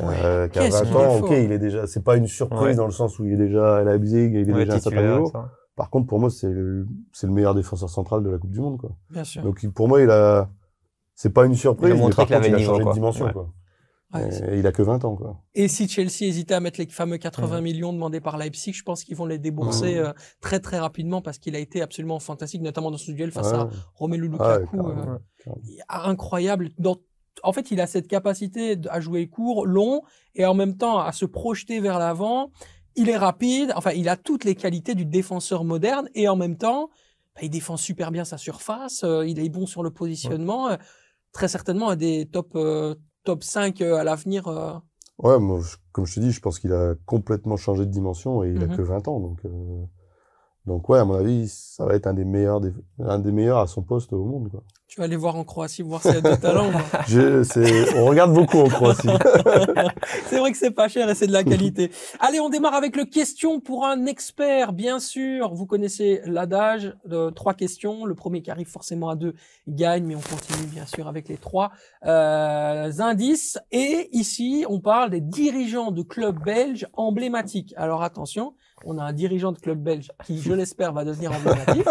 [0.03, 1.19] euh, qui a Qu'est-ce 20 qu'il est ans.
[1.19, 2.75] Ok, il est déjà, c'est pas une surprise Ouais.
[2.75, 4.79] dans le sens où il est déjà à Leipzig, il est Ouais, déjà à un
[4.79, 5.29] certain titulaire, niveau.
[5.31, 5.49] ça.
[5.77, 8.59] Par contre, pour moi, c'est le, c'est le meilleur défenseur central de la Coupe du
[8.59, 8.91] Monde, quoi.
[9.09, 9.41] bien sûr.
[9.43, 10.49] Donc, pour moi, il a,
[11.15, 12.91] c'est pas une surprise, Il a mais par qu'il contre, il a niveau, changé de
[12.91, 13.33] dimension, Ouais.
[13.33, 13.49] quoi.
[14.15, 15.41] Ouais, il a que 20 ans, quoi.
[15.53, 17.63] Et si Chelsea hésitait à mettre les fameux 80 Mhm.
[17.63, 21.37] millions demandés par Leipzig, je pense qu'ils vont les débourser euh, très très rapidement parce
[21.37, 23.57] qu'il a été absolument fantastique, notamment dans ce duel face Ouais.
[23.57, 24.77] à Romelu Ah, Lukaku.
[24.77, 26.09] carrément, euh, carrément.
[26.09, 26.69] incroyable.
[26.79, 26.97] Dans-
[27.43, 30.01] en fait, il a cette capacité à jouer court, long,
[30.35, 32.51] et en même temps à se projeter vers l'avant.
[32.95, 33.73] Il est rapide.
[33.75, 36.89] Enfin, il a toutes les qualités du défenseur moderne, et en même temps,
[37.35, 39.03] bah, il défend super bien sa surface.
[39.03, 40.69] euh, il est bon sur le positionnement.
[40.69, 40.77] euh,
[41.33, 44.47] très certainement un des top euh, top 5 euh, à l'avenir.
[44.47, 44.79] euh.
[45.17, 48.43] Ouais, moi, je- comme je te dis, je pense qu'il a complètement changé de dimension
[48.43, 48.69] et il a Mhm.
[48.69, 49.85] que 20 ans, donc, euh,
[50.65, 53.59] donc ouais, à mon avis, ça va être un des meilleurs, des- un des meilleurs
[53.59, 54.63] à son poste au monde, quoi.
[54.87, 56.71] Tu vas aller voir en Croatie, voir s'il y a du talent.
[56.71, 56.99] quoi.
[57.07, 59.09] J'ai- c'est- on regarde beaucoup en Croatie.
[60.27, 61.91] c'est vrai que c'est pas cher et c'est de la qualité.
[62.19, 65.53] Allez, on démarre avec le question pour un expert, bien sûr.
[65.53, 68.05] Vous connaissez l'adage de trois questions.
[68.05, 69.33] Le premier qui arrive forcément à deux
[69.67, 71.71] gagne, mais on continue bien sûr avec les trois
[72.05, 73.57] euh, indices.
[73.71, 77.73] Et ici, on parle des dirigeants de clubs belges emblématiques.
[77.75, 78.53] Alors attention,
[78.85, 81.85] on a un dirigeant de club belge qui, je l'espère, va devenir emblématique.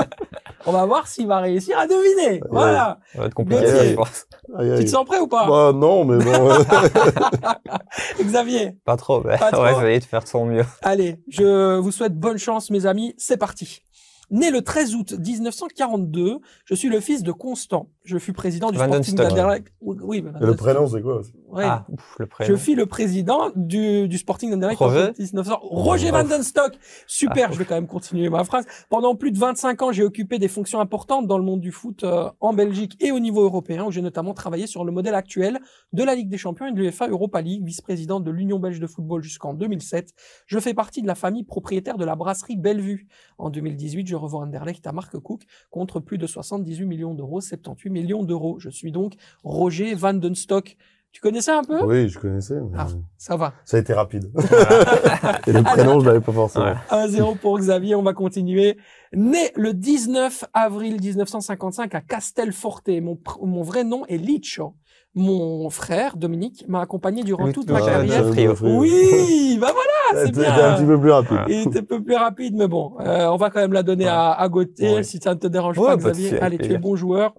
[0.66, 2.40] On va voir s'il va réussir à deviner.
[2.50, 2.98] Voilà.
[3.12, 3.90] Ça va être compliqué, Gauthier.
[3.90, 4.24] je pense.
[4.58, 6.48] Aïe, Tu te sens prêt ou pas Bah, non, mais bon.
[8.22, 9.62] Xavier Pas trop, mais Pas trop.
[9.62, 10.64] ouais, je vais essayer de faire de son mieux.
[10.82, 13.14] Allez, je vous souhaite bonne chance, mes amis.
[13.18, 13.82] C'est parti.
[14.30, 17.88] Né le 13 août 1942, je suis le fils de Constant.
[18.04, 19.68] Je fus président du Van Sporting d'Anderlecht.
[19.80, 21.64] Oui, den le prénom, c'est quoi Ouais.
[21.66, 22.56] Ah, ouf, le Je prénom.
[22.58, 25.58] fus le président du, du Sporting d'Anderlecht Roger en 1900.
[25.62, 26.72] Roger Van den Stock.
[27.06, 27.52] Super, Ah.
[27.52, 28.66] je vais quand même continuer ma phrase.
[28.90, 32.04] Pendant plus de 25 ans, j'ai occupé des fonctions importantes dans le monde du foot
[32.04, 35.60] euh, en Belgique et au niveau européen, où j'ai notamment travaillé sur le modèle actuel
[35.92, 38.86] de la Ligue des Champions et de l'UEFA Europa League, vice-président de l'Union belge de
[38.86, 40.12] football jusqu'en 2007.
[40.46, 43.06] Je fais partie de la famille propriétaire de la brasserie Bellevue.
[43.38, 47.90] En 2018, je revends Anderlecht à Mark Cook contre plus de 78 millions d'euros, 78
[47.90, 48.58] millions d'euros.
[48.58, 50.76] Je suis donc Roger Van den Stock.
[51.12, 51.80] Tu connaissais un peu?
[51.84, 52.60] Oui, je connaissais.
[52.60, 52.88] mais Ah.
[53.18, 53.54] Ça va.
[53.64, 54.32] Ça a été rapide.
[55.46, 56.64] et le prénom, je l'avais pas forcément.
[56.64, 56.74] Ouais.
[56.90, 58.76] 1-0 pour Xavier, on va continuer.
[59.12, 64.74] Né le 19 avril 1955 à Castelforte, mon, mon vrai nom est Licho.
[65.16, 68.24] Mon frère, Dominique, m'a accompagné durant toute ma carrière.
[68.62, 70.72] Oui, bah voilà, c'est bien.
[70.72, 71.38] un petit peu plus rapide.
[71.48, 74.08] Il était un peu plus rapide, mais bon, euh, on va quand même la donner
[74.08, 75.02] à, à Gauthier, Ouais.
[75.04, 76.40] si ça ne te dérange Ouais, pas, pas de Xavier.
[76.40, 77.32] Allez, tu es bon joueur.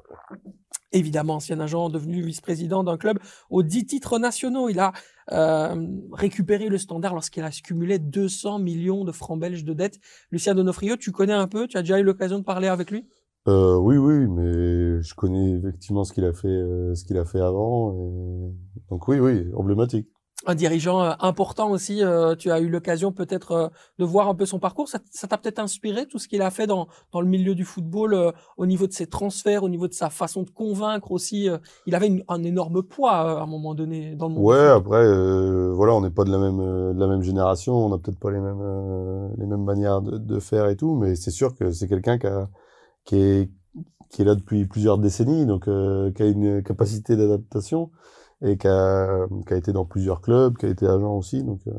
[0.93, 4.69] Évidemment, ancien agent, devenu vice-président d'un club aux 10 titres nationaux.
[4.69, 4.93] Il a
[5.33, 5.75] euh,
[6.13, 9.99] récupéré le standard lorsqu'il a cumulé 200 millions de francs belges de dettes.
[10.31, 11.67] Lucien Donofrio, tu connais un peu?
[11.67, 13.05] Tu as déjà eu l'occasion de parler avec lui?
[13.47, 17.25] Euh, oui, oui, mais je connais effectivement ce qu'il a fait, euh, ce qu'il a
[17.25, 17.93] fait avant.
[17.93, 18.53] et-
[18.89, 20.07] Donc oui, oui, emblématique.
[20.47, 22.03] Un dirigeant euh, important aussi.
[22.03, 23.67] euh, tu as eu l'occasion peut-être euh,
[23.99, 24.87] de voir un peu son parcours.
[24.89, 28.13] Ça t'a peut-être inspiré tout ce qu'il a fait dans, dans le milieu du football,
[28.15, 31.47] euh, au niveau de ses transferts, au niveau de sa façon de convaincre aussi.
[31.87, 34.43] il avait une- un énorme poids euh, à un moment donné dans le monde.
[34.43, 37.73] Ouais, après, euh, voilà, on n'est pas de la même, euh, de la même génération,
[37.85, 40.95] on n'a peut-être pas les mêmes, euh, les mêmes manières de, de faire et tout,
[40.95, 42.49] mais c'est sûr que c'est quelqu'un qui, a-
[43.05, 43.51] qui est,
[44.09, 47.91] qui est là depuis plusieurs décennies, donc euh, qui a une capacité d'adaptation
[48.43, 51.61] et qui a, qui a été dans plusieurs clubs, qui a été agent aussi, donc.
[51.67, 51.71] euh,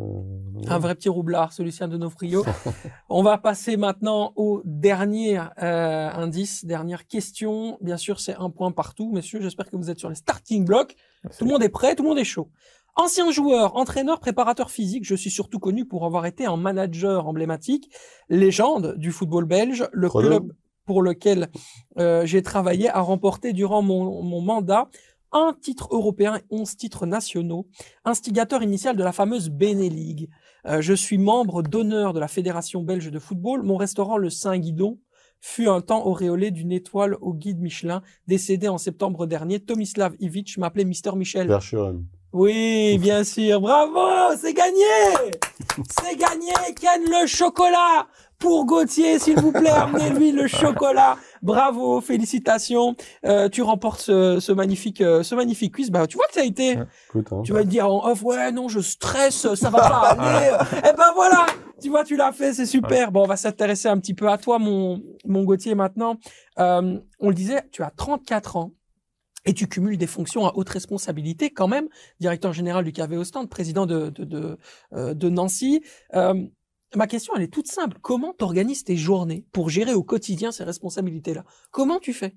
[0.69, 2.45] Un vrai petit roublard, ce Lucien Donofrio.
[3.11, 7.77] On va passer maintenant au dernier euh, indice, dernière question.
[7.83, 9.41] Bien sûr, c'est un point partout, messieurs.
[9.43, 10.97] J'espère que vous êtes sur les starting blocks.
[11.39, 12.49] Tout le monde est prêt, tout le monde est chaud.
[12.97, 17.91] Ancien joueur, entraîneur, préparateur physique, je suis surtout connu pour avoir été un manager emblématique,
[18.31, 20.53] légende du football belge, le club
[20.87, 21.49] pour lequel
[21.99, 24.89] euh, j'ai travaillé a remporté durant mon, mon mandat
[25.33, 27.67] un titre européen et 11 titres nationaux,
[28.05, 30.31] instigateur initial de la fameuse Benelligue.
[30.67, 33.63] Euh, je suis membre d'honneur de la Fédération belge de football.
[33.63, 34.99] Mon restaurant, le Saint-Guidon,
[35.41, 38.03] fut un temps auréolé d'une étoile au guide Michelin.
[38.27, 41.49] Décédé en septembre dernier, Tomislav Ivic m'appelait Mister Michel.
[42.33, 43.61] Oui, bien sûr.
[43.61, 44.83] Bravo, c'est gagné.
[46.01, 46.53] C'est gagné.
[46.81, 48.07] Ken le chocolat
[48.39, 51.17] pour Gauthier, s'il vous plaît, amenez-lui le chocolat.
[51.43, 52.95] Bravo, félicitations.
[53.25, 55.91] Euh, tu remportes ce, ce magnifique, euh, ce magnifique quiz.
[55.91, 56.79] Bah, tu vois que ça a été.
[57.09, 57.43] Écoute, hein.
[57.45, 60.51] Tu vas te dire en off, ouais, non, je stresse, ça va pas aller.
[60.79, 61.47] Eh ben voilà,
[61.81, 63.13] tu vois, tu l'as fait, c'est super.
[63.13, 66.17] Bon, on va s'intéresser un petit peu à toi, mon, mon Gauthier, maintenant.
[66.59, 68.73] Euh, on le disait, tu as 34 ans
[69.45, 71.87] et tu cumules des fonctions à haute responsabilité quand même,
[72.19, 74.59] directeur général du KV Ostende, président de, de, de,
[74.93, 75.83] euh, de Nancy.
[76.15, 76.35] Euh,
[76.95, 77.99] ma question, elle est toute simple.
[78.01, 81.45] Comment t'organises tes journées pour gérer au quotidien ces responsabilités-là?
[81.71, 82.37] Comment tu fais?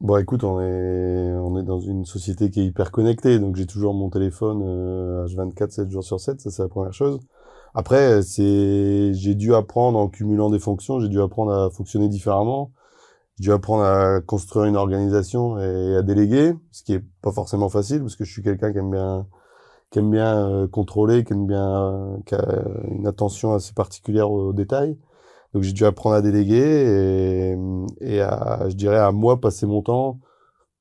[0.00, 4.10] Bon, écoute, on est, dans une société qui est hyper connectée, donc j'ai toujours mon
[4.10, 7.18] téléphone euh, H24, 7 jours sur 7, ça c'est la première chose.
[7.74, 12.72] Après, c'est, j'ai dû apprendre en cumulant des fonctions, j'ai dû apprendre à fonctionner différemment,
[13.38, 17.68] j'ai dû apprendre à construire une organisation et à déléguer, ce qui est pas forcément
[17.68, 19.26] facile parce que je suis quelqu'un qui aime bien,
[19.90, 24.30] qui aime bien euh, contrôler, qui aime bien, euh, qui a une attention assez particulière
[24.30, 24.98] aux détails.
[25.54, 27.56] Donc j'ai dû apprendre à déléguer et,
[28.00, 30.20] et à, je dirais, à moi passer mon temps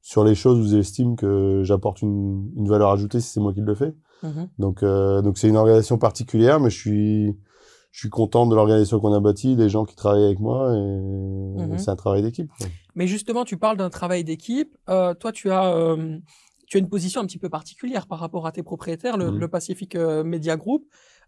[0.01, 3.61] sur les choses où j'estime que j'apporte une, une valeur ajoutée si c'est moi qui
[3.61, 3.93] le fais.
[4.23, 4.49] Mhm.
[4.57, 7.37] Donc euh, donc c'est une organisation particulière, mais je suis
[7.91, 11.73] je suis content de l'organisation qu'on a bâtie, des gens qui travaillent avec moi et,
[11.73, 12.51] et c'est un travail d'équipe.
[12.93, 14.77] Mais justement, tu parles d'un travail d'équipe.
[14.89, 16.17] Euh, toi, tu as, euh,
[16.67, 19.47] tu as une position un petit peu particulière par rapport à tes propriétaires, le, le
[19.47, 20.83] Pacific euh, Media Group.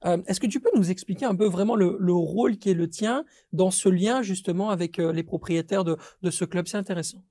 [0.06, 2.74] Euh, Est-ce que tu peux nous expliquer un peu vraiment le, le rôle qui est
[2.74, 3.24] le tien
[3.54, 6.68] dans ce lien justement avec euh, les propriétaires de, de ce club?
[6.68, 7.24] C'est intéressant.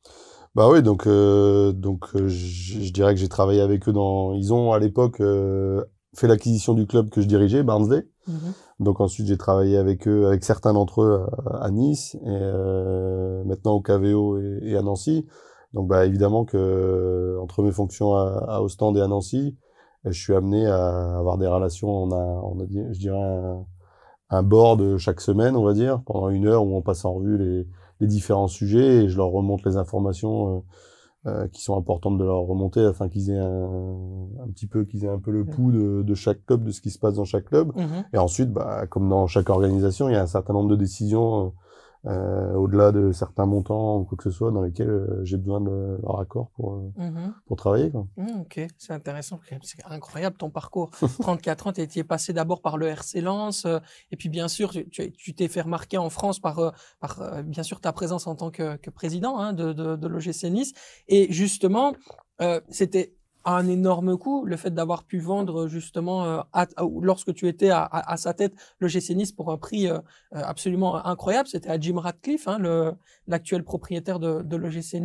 [0.54, 4.32] Bah oui, donc euh, donc je, je dirais que j'ai travaillé avec eux dans.
[4.32, 5.84] Ils ont à l'époque euh,
[6.16, 8.06] fait l'acquisition du club que je dirigeais, Barnsley.
[8.26, 8.54] Mhm.
[8.80, 13.74] Donc ensuite j'ai travaillé avec eux, avec certains d'entre eux à, à Nice et maintenant
[13.74, 15.26] au KVO et, et à Nancy.
[15.74, 19.56] Donc bah évidemment que euh, entre mes fonctions à, à Ostende et à Nancy,
[20.06, 21.88] euh, je suis amené à avoir des relations.
[21.88, 23.66] On a, on a je dirais un,
[24.30, 27.38] un board chaque semaine, on va dire, pendant une heure où on passe en revue
[27.38, 27.66] les,
[28.00, 30.60] les différents sujets et je leur remonte les informations euh,
[31.26, 33.68] euh, qui sont importantes de leur remonter afin qu'ils aient un,
[34.42, 36.80] un petit peu, qu'ils aient un peu le pouls de, de chaque club, de ce
[36.80, 37.72] qui se passe dans chaque club.
[37.76, 38.04] Mhm.
[38.14, 41.46] Et ensuite, bah, comme dans chaque organisation, il y a un certain nombre de décisions
[41.46, 41.48] euh,
[42.54, 45.98] au-delà de certains montants ou quoi que ce soit dans lesquels euh, j'ai besoin de
[46.02, 47.34] leur accord pour, euh, Mhm.
[47.46, 47.90] pour travailler.
[47.90, 48.06] Quoi.
[48.16, 49.40] Mhm, ok, c'est intéressant.
[49.62, 50.90] C'est incroyable ton parcours.
[51.20, 53.78] 34 ans, tu es passé d'abord par le RC Lens, euh,
[54.10, 57.62] et puis bien sûr, tu- t'es fait remarquer en France par, euh, par euh, bien
[57.62, 60.72] sûr ta présence en tant que, que président hein, de, de, de l'OGC Nice.
[61.08, 61.92] Et justement,
[62.40, 63.14] euh, c'était
[63.54, 67.70] un énorme coup le fait d'avoir pu vendre justement euh, à- à- lorsque tu étais
[67.70, 69.98] à, sa tête l'OGC Nice pour un prix euh,
[70.34, 71.48] euh, absolument incroyable.
[71.48, 72.94] C'était à Jim Radcliffe, hein, le-
[73.26, 75.02] l'actuel propriétaire de, de l'OGC.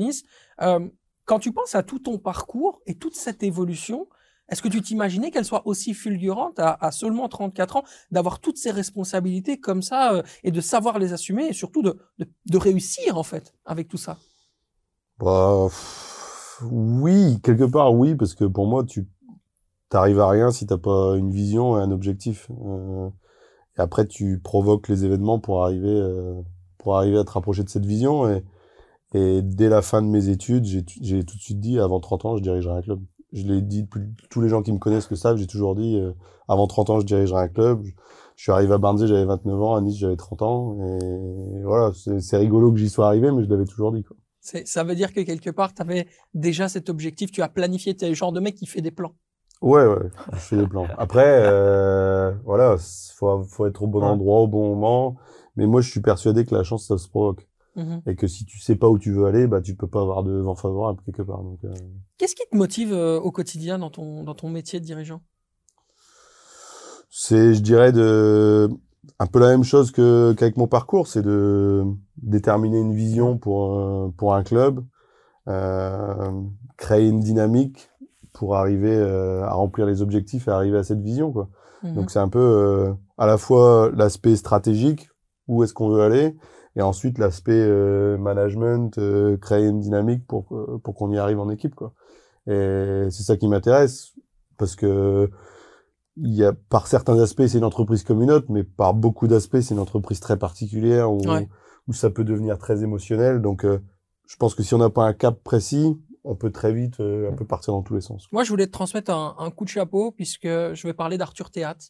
[0.62, 0.88] Euh,
[1.26, 4.08] quand tu penses à tout ton parcours et toute cette évolution,
[4.50, 8.72] est-ce que tu t'imaginais qu'elle soit aussi fulgurante à, seulement 34 ans, d'avoir toutes ces
[8.72, 13.54] responsabilités comme ça euh, et de savoir les assumer et surtout de, réussir en fait
[13.66, 14.18] avec tout ça?
[15.18, 15.70] Bah,
[16.72, 19.08] oui, quelque part, oui, parce que pour moi, tu
[19.90, 22.50] t'arrives à rien si t'as pas une vision et un objectif.
[22.66, 23.10] Euh,
[23.78, 26.42] et après, tu provoques les événements pour arriver, euh,
[26.78, 28.30] pour arriver à te rapprocher de cette vision.
[28.30, 28.44] Et,
[29.14, 30.84] et dès la fin de mes études, j'ai
[31.24, 33.02] tout de suite dit, avant 30 ans, je dirigerai un club.
[33.34, 33.88] Je l'ai dit,
[34.30, 36.14] tous les gens qui me connaissent le savent, j'ai toujours dit, euh,
[36.48, 37.84] avant 30 ans, je dirigerai un club.
[38.36, 41.92] Je suis arrivé à Barnsley, j'avais 29 ans, à Nice, j'avais 30 ans, et voilà,
[41.94, 44.18] c'est rigolo que j'y sois arrivé, mais je l'avais toujours dit, quoi.
[44.44, 48.04] Ça veut dire que quelque part, tu avais déjà cet objectif, tu as planifié, tu
[48.04, 49.16] es le genre de mec qui fait des plans.
[49.62, 50.86] Ouais, ouais, je fais des plans.
[50.98, 52.76] Après, euh, voilà,
[53.16, 55.16] faut, faut être au bon endroit au bon moment.
[55.56, 57.48] Mais moi, je suis persuadé que la chance, ça se provoque.
[57.78, 58.02] Mhm.
[58.06, 60.24] Et que si tu sais pas où tu veux aller, bah, tu peux pas avoir
[60.24, 61.42] de vent favorable quelque part.
[61.42, 61.74] Donc, euh,
[62.18, 65.22] Qu'est-ce qui te motive euh, au quotidien dans ton, dans ton métier de dirigeant?
[67.10, 68.70] C'est, je dirais, de,
[69.20, 71.84] un peu la même chose que, qu'avec mon parcours, c'est de
[72.22, 74.84] déterminer une vision pour, euh, pour un club,
[75.48, 76.32] euh,
[76.78, 77.90] créer une dynamique
[78.34, 81.50] pour arriver euh, à remplir les objectifs et arriver à cette vision, quoi.
[81.84, 81.96] Mhm.
[81.96, 85.10] Donc c'est un peu euh, à la fois l'aspect stratégique,
[85.48, 86.36] où est-ce qu'on veut aller,
[86.76, 90.46] et ensuite l'aspect euh, management, euh, créer une dynamique pour
[90.84, 91.94] pour qu'on y arrive en équipe quoi.
[92.48, 94.14] Et c'est ça qui m'intéresse
[94.58, 95.30] parce que
[96.18, 99.28] il y a par certains aspects c'est une entreprise comme une autre, mais par beaucoup
[99.28, 101.48] d'aspects c'est une entreprise très particulière où Ouais.
[101.88, 103.42] où ça peut devenir très émotionnel.
[103.42, 103.80] Donc euh,
[104.28, 107.32] je pense que si on n'a pas un cap précis, on peut très vite euh,
[107.32, 108.28] un peu partir dans tous les sens.
[108.32, 111.50] Moi, je voulais te transmettre un, un coup de chapeau puisque je vais parler d'Arthur
[111.52, 111.88] Théâtre.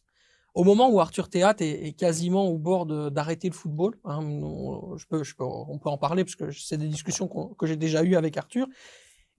[0.56, 4.98] Au moment où Arthur Théâtre est, est quasiment au bord d'arrêter le football, hein, on,
[4.98, 7.76] je peux, je peux, on peut en parler parce que c'est des discussions que j'ai
[7.76, 8.68] déjà eues avec Arthur.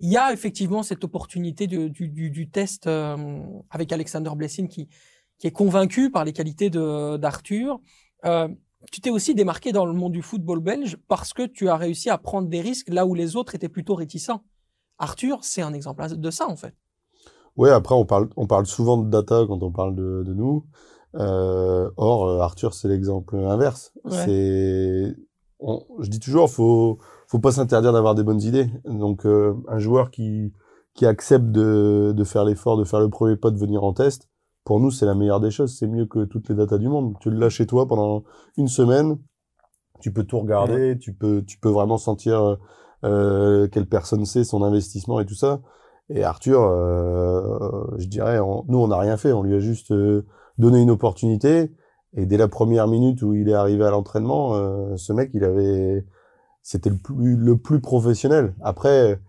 [0.01, 4.89] Il y a effectivement cette opportunité du, du, du test euh, avec Alexander Blessing qui,
[5.39, 7.81] qui est convaincu par les qualités d'Arthur.
[8.25, 8.49] Euh,
[8.91, 12.11] tu t'es aussi démarqué dans le monde du football belge parce que tu as réussi
[12.11, 14.43] à prendre des risques là où les autres étaient plutôt réticents.
[14.99, 16.75] Arthur, c'est un exemple de ça en fait.
[17.57, 20.67] Ouais, après on parle on parle souvent de data quand on parle de, de nous.
[21.15, 23.93] Euh, or Arthur c'est l'exemple inverse.
[24.05, 24.25] Ouais.
[24.25, 25.17] C'est
[26.01, 26.99] je dis toujours faut
[27.35, 28.69] faut pas s'interdire d'avoir des bonnes idées.
[28.85, 30.53] Donc euh, un joueur qui
[30.95, 34.29] qui accepte de de faire l'effort de faire le premier pas de venir en test,
[34.65, 37.15] pour nous c'est la meilleure des choses, c'est mieux que toutes les datas du monde.
[37.21, 38.23] Tu l'as chez toi pendant
[38.57, 39.19] une semaine,
[40.01, 42.57] tu peux tout regarder, tu peux tu peux vraiment sentir
[43.05, 45.61] euh, quelle personne c'est, son investissement et tout ça.
[46.11, 49.33] Et Arthur, euh, je dirais, on- nous, on n'a rien fait.
[49.33, 50.25] On lui a juste euh,
[50.59, 51.73] donné une opportunité.
[52.17, 55.43] Et dès la première minute où il est arrivé à l'entraînement, euh, ce mec, il
[55.45, 56.07] avait,
[56.65, 58.55] c'était le plus, le plus professionnel.
[58.63, 59.21] Après,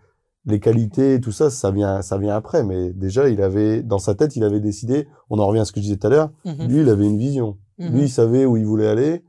[0.46, 2.64] les qualités et tout ça, ça vient, ça vient après.
[2.64, 5.06] Mais déjà, il avait, dans sa tête, il avait décidé.
[5.30, 6.30] On en revient à ce que je disais tout à l'heure.
[6.44, 6.66] Mhm.
[6.68, 7.58] Lui, il avait une vision.
[7.78, 7.92] Mhm.
[7.94, 9.22] Lui, il savait où il voulait aller.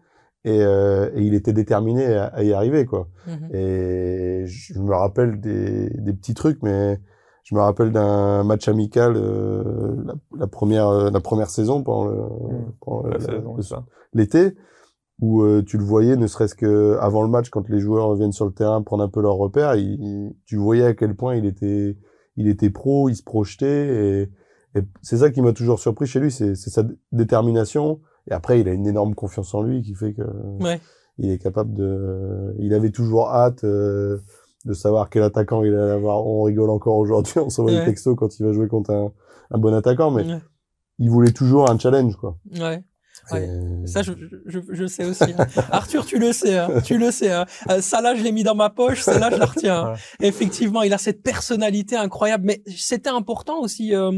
[0.45, 3.09] Et, euh, et il était déterminé à, à y arriver, quoi.
[3.27, 3.49] Mhm.
[3.53, 7.01] Et je me rappelle des, des petits trucs, mais
[7.43, 12.05] je me rappelle d'un match amical euh, la, la première euh, la première saison pendant
[12.05, 12.17] le
[12.79, 13.83] pendant La le- saison, le- c'est ça.
[14.13, 14.55] l'été
[15.19, 18.31] où euh, tu le voyais ne serait-ce que avant le match quand les joueurs viennent
[18.31, 21.35] sur le terrain prendre un peu leur repère, il, il- tu voyais à quel point
[21.35, 21.97] il était
[22.35, 23.87] il était pro, il se projetait
[24.75, 27.99] et, et c'est ça qui m'a toujours surpris chez lui, c'est sa détermination
[28.29, 30.21] et après il a une énorme confiance en lui qui fait que
[30.63, 30.79] Ouais.
[31.17, 34.19] il est capable de il avait toujours hâte euh,
[34.65, 37.79] de savoir quel attaquant il allait avoir on rigole encore aujourd'hui on s'envoie Ouais.
[37.79, 39.11] des textos quand il va jouer contre un,
[39.51, 40.39] un bon attaquant mais Ouais.
[40.99, 42.83] il voulait toujours un challenge quoi Ouais.
[43.31, 43.47] Ouais.
[43.83, 44.11] Et- Ça, je,
[44.45, 45.23] je, je sais aussi.
[45.37, 45.45] hein.
[45.71, 46.57] Arthur, tu le sais.
[46.57, 46.81] Hein.
[46.83, 47.31] Tu le sais.
[47.31, 47.45] Hein.
[47.69, 49.01] Euh, ça, là, je l'ai mis dans ma poche.
[49.01, 49.93] Celle-là, je la retiens.
[50.21, 52.45] Effectivement, il a cette personnalité incroyable.
[52.45, 54.11] Mais c'était important aussi euh,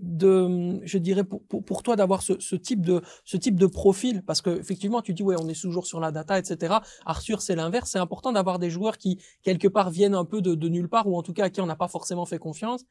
[0.00, 3.66] de, je dirais, pour, pour, pour toi d'avoir ce, ce type de ce type de
[3.66, 6.74] profil, parce que effectivement, tu dis ouais, on est toujours sur la data, etc.
[7.04, 7.90] Arthur, c'est l'inverse.
[7.90, 11.06] C'est important d'avoir des joueurs qui quelque part viennent un peu de, de nulle part,
[11.08, 12.82] ou en tout cas à qui on n'a pas forcément fait confiance,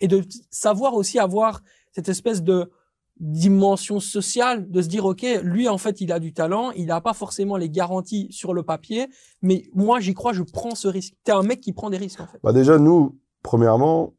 [0.00, 1.62] et de savoir aussi avoir
[1.92, 2.70] cette espèce de
[3.18, 7.00] dimension sociale de se dire ok lui en fait il a du talent il n'a
[7.00, 9.08] pas forcément les garanties sur le papier
[9.40, 12.20] mais moi j'y crois je prends ce risque t'es un mec qui prend des risques
[12.20, 14.14] en fait Bah déjà nous, premièrement,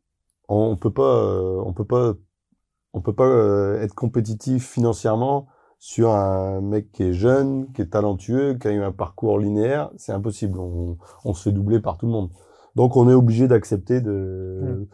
[0.47, 2.13] on peut pas, euh, on peut pas,
[2.93, 5.47] on peut pas euh, être compétitif financièrement
[5.79, 9.91] sur un mec qui est jeune, qui est talentueux, qui a eu un parcours linéaire.
[9.97, 10.59] C'est impossible.
[10.59, 12.31] On, on se fait doubler par tout le monde.
[12.75, 14.87] Donc on est obligé d'accepter de,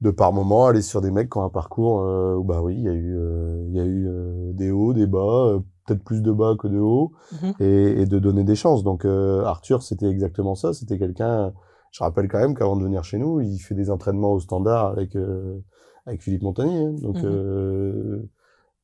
[0.00, 2.74] de par moment aller sur des mecs qui ont un parcours euh, où bah oui,
[2.76, 5.58] il y a eu, euh, il y a eu euh, des hauts, des bas, euh,
[5.86, 7.52] peut-être plus de bas que de hauts Mhm.
[7.60, 8.84] et, et de donner des chances.
[8.84, 10.72] Donc euh, Arthur, c'était exactement ça.
[10.72, 11.52] C'était quelqu'un.
[11.90, 14.86] Je rappelle quand même qu'avant de venir chez nous, il fait des entraînements au standard
[14.86, 15.58] avec euh,
[16.06, 16.84] avec Philippe Montagnier.
[16.84, 16.94] hein.
[17.02, 17.24] Donc Mhm.
[17.24, 18.22] euh,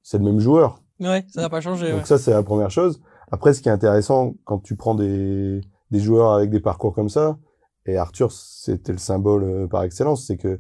[0.02, 0.80] c'est le même joueur.
[1.00, 1.92] ouais ça n'a pas changé ouais.
[1.92, 3.00] Donc ça, c'est la première chose.
[3.30, 7.08] Après, ce qui est intéressant quand tu prends des des joueurs avec des parcours comme
[7.08, 7.38] ça,
[7.86, 10.58] et Arthur, c'était le symbole euh, par excellence, c'est que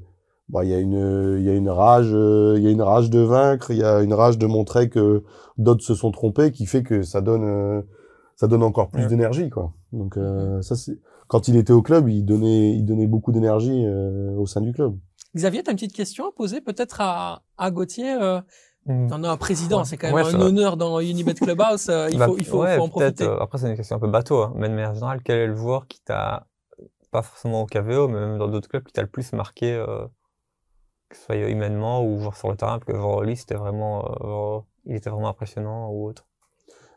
[0.48, 2.82] bon, il y a une il y a une rage, euh, il y a une
[2.82, 5.22] rage de vaincre, il y a une rage de montrer que
[5.58, 7.82] d'autres se sont trompés, qui fait que ça donne euh,
[8.36, 9.08] ça donne encore plus Ouais.
[9.08, 9.72] d'énergie, quoi.
[9.92, 13.84] Donc euh, ça, c'est quand il était au club, il donnait il donnait beaucoup d'énergie
[13.86, 14.96] euh, au sein du club.
[15.36, 18.40] Xavier t'as une petite question à poser peut-être à à Gauthier euh,
[18.86, 19.08] Mm.
[19.08, 19.84] T'en as un président, Ouais.
[19.86, 21.88] c'est quand même Ouais, un ça- honneur dans Unibet Clubhouse.
[21.88, 23.24] euh, il Bah, faut, il faut, ouais, faut en profiter.
[23.24, 24.52] euh, après, c'est une question un peu bateau, hein.
[24.56, 26.48] mais de manière générale, quel est le joueur qui t'a,
[27.10, 30.04] pas forcément au KVO, mais même dans d'autres clubs, qui t'a le plus marqué, euh,
[31.08, 34.96] que ce soit humainement ou sur le terrain, parce que lui, c'était vraiment, euh, il
[34.96, 36.26] était vraiment impressionnant ou autre.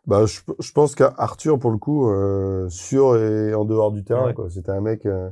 [0.05, 4.33] Bah, je, je pense qu'Arthur, pour le coup, euh, sur et en dehors du terrain,
[4.33, 4.49] Ouais.
[4.49, 5.29] C'était un mec, euh,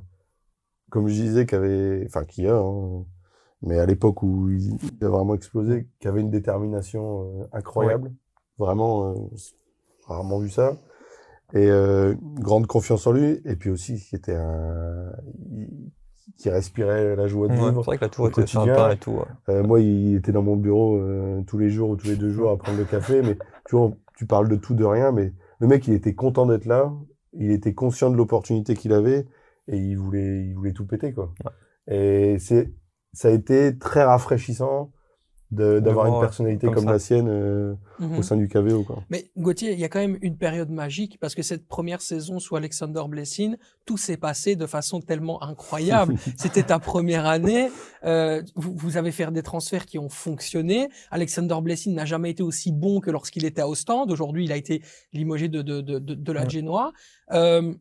[0.90, 3.06] comme je disais, qui avait, enfin, qui a, hein,
[3.62, 8.14] mais à l'époque où il, il a vraiment explosé, qui avait une détermination euh, incroyable.
[8.58, 9.16] Vraiment,
[10.08, 10.78] rarement vu ça.
[11.54, 11.70] Et
[12.40, 13.42] grande confiance en lui.
[13.46, 15.12] Et puis aussi, qui était un,
[15.52, 15.92] il-
[16.38, 17.82] qui respirait la joie de Ouais, c'est vivre.
[17.84, 18.76] vrai qu'il a toujours au été quotidien.
[18.76, 19.12] sympa et tout.
[19.12, 19.26] ouais.
[19.50, 22.30] Euh, moi, il était dans mon bureau euh, tous les jours ou tous les deux
[22.32, 25.34] jours à prendre le café, mais tu vois, tu parles de tout, de rien, mais
[25.60, 26.94] le mec, il était content d'être là,
[27.34, 29.28] il était conscient de l'opportunité qu'il avait
[29.68, 31.34] et il voulait, il voulait tout péter, quoi.
[31.88, 32.74] Et c'est,
[33.14, 34.92] ça a été très rafraîchissant
[35.52, 38.18] d'avoir une personnalité comme la sienne euh, Mhm.
[38.18, 39.04] au sein du KVO, quoi.
[39.10, 42.40] Mais Gauthier, il y a quand même une période magique parce que cette première saison
[42.40, 43.56] sous Alexander Blessing,
[43.86, 46.16] tout s'est passé de façon tellement incroyable.
[46.38, 47.70] C'était ta première année.
[48.04, 50.90] euh, vous, vous avez fait des transferts qui ont fonctionné.
[51.12, 54.12] Alexander Blessing n'a jamais été aussi bon que lorsqu'il était à Ostende.
[54.12, 54.82] Aujourd'hui, il a été
[55.14, 56.50] limogé de, de, de, de, de la Ouais.
[56.50, 56.92] Genoa.
[57.32, 57.74] Euh,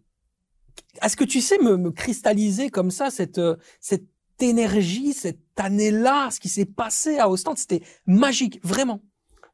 [1.03, 4.05] Est-ce que tu sais me, me cristalliser comme ça cette, euh, cette
[4.42, 9.01] énergie, cette année-là, ce qui s'est passé à Ostende C'était magique, vraiment.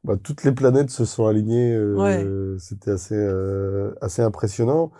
[0.03, 1.73] Bah, toutes les planètes se sont alignées.
[1.73, 2.25] euh, Ouais.
[2.59, 4.91] C'était assez, euh, assez impressionnant.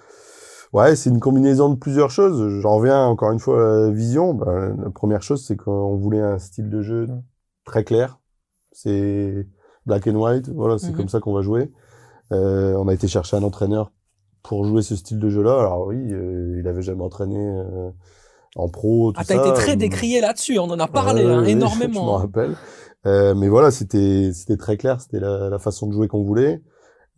[0.74, 2.60] Ouais, c'est une combinaison de plusieurs choses.
[2.62, 4.34] J'en reviens encore une fois à la vision.
[4.34, 7.08] Bah, la première chose, c'est qu'on voulait un style de jeu
[7.65, 8.20] très clair.
[8.72, 9.48] C'est
[9.86, 10.50] black and white.
[10.50, 10.96] Voilà, c'est Mhm.
[10.98, 11.72] comme ça qu'on va jouer.
[12.32, 13.91] Euh, on a été chercher un entraîneur
[14.44, 15.60] pour jouer ce style de jeu-là.
[15.60, 17.89] Alors oui, euh, il avait jamais entraîné euh,
[18.56, 19.12] en pro.
[19.12, 19.42] Tout Ah, t'as ça.
[19.48, 22.18] été très Euh, décrié là-dessus, on en a parlé Ouais, hein, ouais, Je m'en énormément.
[22.18, 22.22] hein.
[22.22, 22.56] rappelle.
[23.06, 26.62] Euh, mais voilà, c'était c'était très clair, c'était la, la façon de jouer qu'on voulait.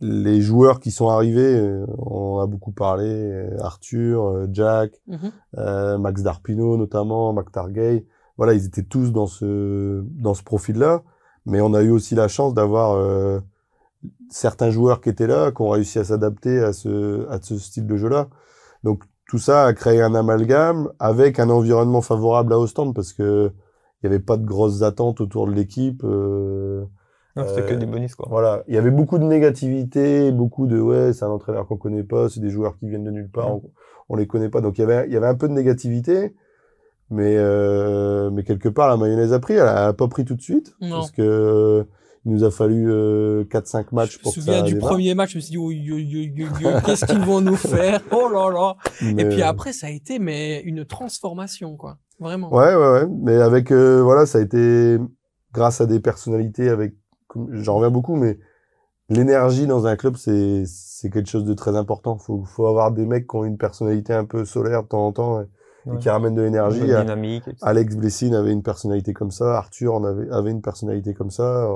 [0.00, 5.30] Les joueurs qui sont arrivés, euh, on a beaucoup parlé, euh, Arthur, Jack, Mhm.
[5.58, 8.06] euh, Max Darpino notamment, Mac Targay.
[8.36, 11.02] Voilà, ils étaient tous dans ce dans ce profil-là,
[11.46, 13.40] mais on a eu aussi la chance d'avoir euh,
[14.30, 17.86] certains joueurs qui étaient là, qui ont réussi à s'adapter à ce à ce style
[17.86, 18.28] de jeu-là.
[18.82, 23.50] Donc tout ça a créé un amalgame avec un environnement favorable à Ostende parce que
[24.00, 26.02] il y avait pas de grosses attentes autour de l'équipe.
[26.04, 26.84] euh,
[27.34, 28.26] Non, c'était que Euh, du bonus, quoi.
[28.30, 32.04] voilà, il y avait beaucoup de négativité, beaucoup de ouais, c'est un entraîneur qu'on connaît
[32.04, 33.62] pas, c'est des joueurs qui viennent de nulle part, on,
[34.08, 34.60] on les connaît pas.
[34.60, 36.36] Donc il y avait il y avait un peu de négativité,
[37.10, 40.42] mais euh, mais quelque part la mayonnaise a pris, elle a pas pris tout de
[40.42, 40.90] suite Non.
[40.98, 41.84] parce que euh,
[42.26, 44.90] il nous a fallu euh, 4-5 matchs Je me pour souviens du démarre.
[44.90, 47.56] premier match, je me suis dit, oh, yo, yo, yo, yo, qu'est-ce qu'ils vont nous
[47.56, 48.00] faire?
[48.12, 51.98] Oh là là Et puis euh, après, ça a été mais une transformation, quoi.
[52.18, 52.52] Vraiment.
[52.52, 53.06] Ouais, ouais, ouais.
[53.22, 54.96] Mais avec, euh, voilà, ça a été
[55.52, 56.94] grâce à des personnalités avec,
[57.50, 58.38] j'en reviens beaucoup, mais
[59.10, 62.16] l'énergie dans un club, c'est, c'est quelque chose de très important.
[62.16, 65.12] Faut, faut avoir des mecs qui ont une personnalité un peu solaire de temps en
[65.12, 66.80] temps et, qui ramènent de l'énergie.
[66.80, 67.44] bonne dynamique.
[67.60, 71.68] Alex Blessing avait une personnalité comme ça, Arthur en avait, avait une personnalité comme ça,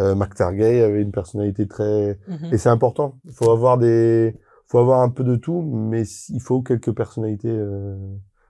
[0.00, 2.52] euh, Mac Targay avait une personnalité très, Mhm.
[2.52, 3.18] et c'est important.
[3.26, 4.34] Il faut avoir des,
[4.66, 7.96] faut avoir un peu de tout, mais il faut quelques personnalités euh,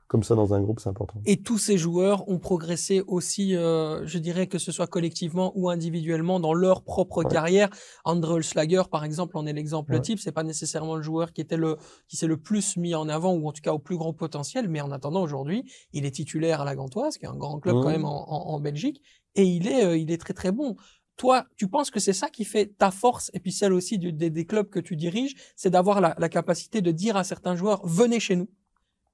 [0.07, 1.21] comme ça dans un groupe, c'est important.
[1.25, 5.71] Et tous ces joueurs ont progressé aussi, euh, je dirais que ce soit collectivement ou
[5.71, 7.31] individuellement dans leur propre Ouais.
[7.31, 7.71] carrière.
[8.05, 10.01] André Schlager, par exemple, en est l'exemple Ouais.
[10.01, 10.19] type.
[10.19, 11.77] C'est pas nécessairement le joueur qui était le,
[12.09, 14.69] qui s'est le plus mis en avant ou en tout cas au plus grand potentiel.
[14.69, 17.77] Mais en attendant, aujourd'hui, il est titulaire à la Gantoise, qui est un grand club
[17.77, 17.93] quand Mhm.
[17.93, 19.01] même en, en, en Belgique,
[19.37, 20.75] et il est, euh, il est très très bon.
[21.21, 24.47] Toi, tu penses que c'est ça qui fait ta force et puis celle aussi des,
[24.47, 28.37] clubs que tu diriges, c'est d'avoir la, capacité de dire à certains joueurs venez chez
[28.37, 28.49] nous,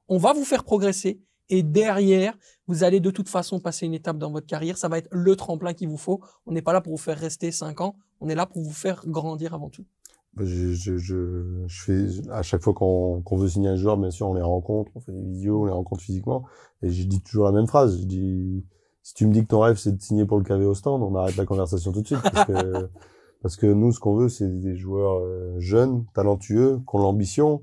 [0.07, 2.39] on va vous faire progresser et derrière,
[2.69, 4.79] vous allez de toute façon passer une étape dans votre carrière.
[4.79, 6.21] Ça va être le tremplin qu'il vous faut.
[6.47, 7.97] On n'est pas là pour vous faire rester cinq ans.
[8.21, 9.85] On est là pour vous faire grandir avant tout.
[10.35, 14.93] Bah, Je, à chaque fois qu'on veut signer un joueur, bien sûr, on les rencontre,
[14.95, 16.45] on fait des vidéos, on les rencontre physiquement.
[16.83, 18.07] Et je dis toujours la même phrase.
[19.07, 21.01] Si tu me dis que ton rêve, c'est de signer pour le KV au stand,
[21.01, 22.23] on arrête la conversation tout de suite.
[22.23, 22.91] Parce que,
[23.43, 27.63] parce que nous, ce qu'on veut, c'est des joueurs euh, jeunes, talentueux, qui ont l'ambition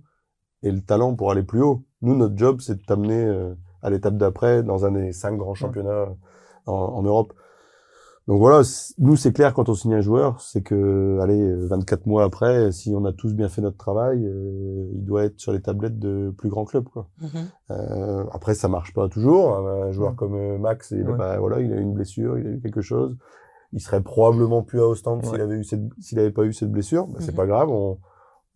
[0.61, 1.83] et le talent pour aller plus haut.
[2.01, 5.53] Nous, notre job, c'est de t'amener euh, à l'étape d'après dans un des cinq grands
[5.53, 6.15] championnats
[6.65, 7.33] en, en Europe.
[8.27, 8.61] Donc voilà,
[8.99, 12.71] nous c'est clair quand on signe un joueur, c'est que allez euh, 24 mois après,
[12.71, 15.99] si on a tous bien fait notre travail, euh, il doit être sur les tablettes
[15.99, 17.09] de plus grands clubs quoi.
[17.71, 19.57] Euh, après ça marche pas toujours.
[19.57, 20.15] Un joueur Mm.
[20.15, 21.17] comme euh, Max, il, Ouais.
[21.17, 23.17] bah, voilà, il a eu une blessure, il a eu quelque chose.
[23.73, 26.71] Il serait probablement plus à Ostende s'il avait eu cette, s'il avait pas eu cette
[26.71, 27.07] blessure.
[27.07, 27.37] Bah, C'est Mhm.
[27.37, 27.97] pas grave, on,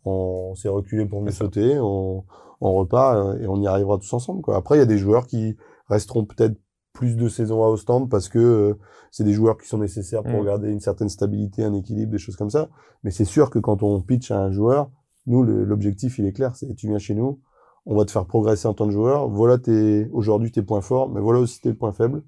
[0.06, 2.24] on s'est reculé pour mieux sauter, on,
[2.62, 4.56] on repart euh, et on y arrivera tous ensemble quoi.
[4.56, 5.58] Après il y a des joueurs qui
[5.90, 6.56] resteront peut-être
[6.98, 8.74] plus de saisons à Ostende parce que euh,
[9.12, 10.46] c'est des joueurs qui sont nécessaires pour Mm.
[10.46, 12.70] garder une certaine stabilité, un équilibre, des choses comme ça.
[13.04, 14.90] Mais c'est sûr que quand on pitch à un joueur,
[15.28, 17.40] nous, l'objectif, il est clair, c'est tu viens chez nous,
[17.86, 19.30] on va te faire progresser en tant que joueur.
[19.30, 22.24] Voilà tes, aujourd'hui tes points forts, mais voilà aussi tes points faibles.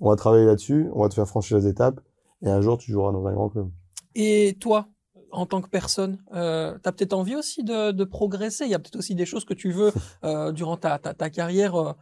[0.00, 2.00] On va travailler là-dessus, on va te faire franchir les étapes,
[2.42, 3.68] et un jour, tu joueras dans un grand club.
[4.14, 4.86] Et toi,
[5.30, 8.64] en tant que personne, euh, tu as peut-être envie aussi de, de progresser?
[8.64, 9.92] Il y a peut-être aussi des choses que tu veux
[10.24, 11.92] euh, durant ta, ta, ta carrière, euh,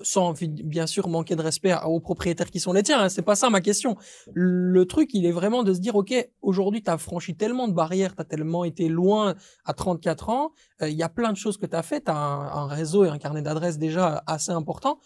[0.00, 3.02] sans bien sûr manquer de respect aux propriétaires qui sont les tiens.
[3.02, 3.96] Hein, c'est pas ça ma question.
[4.32, 7.72] Le truc, il est vraiment de se dire, ok, aujourd'hui, tu as franchi tellement de
[7.74, 10.52] barrières, tu as tellement été loin à 34 ans.
[10.82, 12.02] euh, Il y a plein de choses que tu as fait.
[12.02, 14.98] Tu as un, réseau et un carnet d'adresses déjà assez important.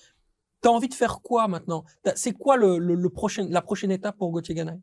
[0.63, 1.85] Tu as envie de faire quoi maintenant?
[2.15, 2.95] C'est quoi le, le,
[3.49, 4.81] la prochaine étape pour Gauthier Ganaï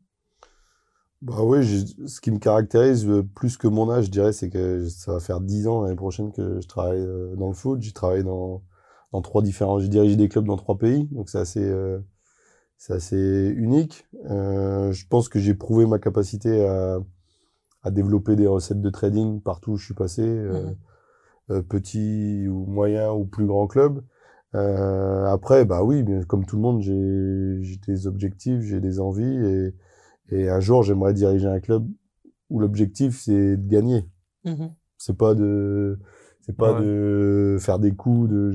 [1.22, 4.88] Bah oui, ce qui me caractérise euh, plus que mon âge, je dirais, c'est que
[4.88, 7.80] ça va faire 10 ans l'année prochaine que je travaille euh, dans le foot.
[7.82, 8.62] J'ai travaillé dans,
[9.16, 11.98] dans trois différents, j'ai dirigé des clubs dans trois pays, donc c'est assez, euh,
[12.76, 14.06] c'est assez unique.
[14.30, 16.98] Euh, je pense que j'ai prouvé ma capacité à,
[17.82, 20.74] à développer des recettes de trading partout où je suis passé, euh,
[21.48, 21.62] Mhm.
[21.62, 24.02] petit ou moyen ou plus grand club.
[24.52, 29.74] Après, bah oui, comme tout le monde, j'ai des objectifs, j'ai des envies et,
[30.30, 31.86] et un jour, j'aimerais diriger un club
[32.50, 34.04] où l'objectif c'est de gagner.
[34.44, 34.70] Mhm.
[34.98, 35.98] C'est pas de
[36.40, 36.80] c'est pas Ouais.
[36.80, 38.52] de faire des coups de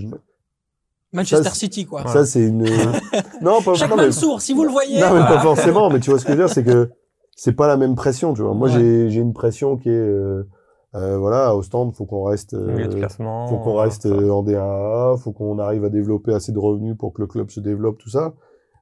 [1.13, 2.07] Manchester Ça, City, quoi.
[2.07, 2.63] ça c'est une
[3.41, 4.99] non pas, Chaque non, mais- Mansour, si vous le voyez.
[4.99, 6.89] non, mais pas forcément, mais tu vois ce que je veux dire, c'est que
[7.35, 8.53] c'est pas la même pression, tu vois.
[8.53, 8.73] Moi, Ouais.
[8.75, 10.47] j'ai j'ai une pression qui est euh,
[10.95, 13.47] euh, voilà, au stand, faut qu'on reste euh, Milieu de classement.
[13.47, 17.13] faut qu'on reste euh, en D1A, faut qu'on arrive à développer assez de revenus pour
[17.13, 18.33] que le club se développe, tout ça.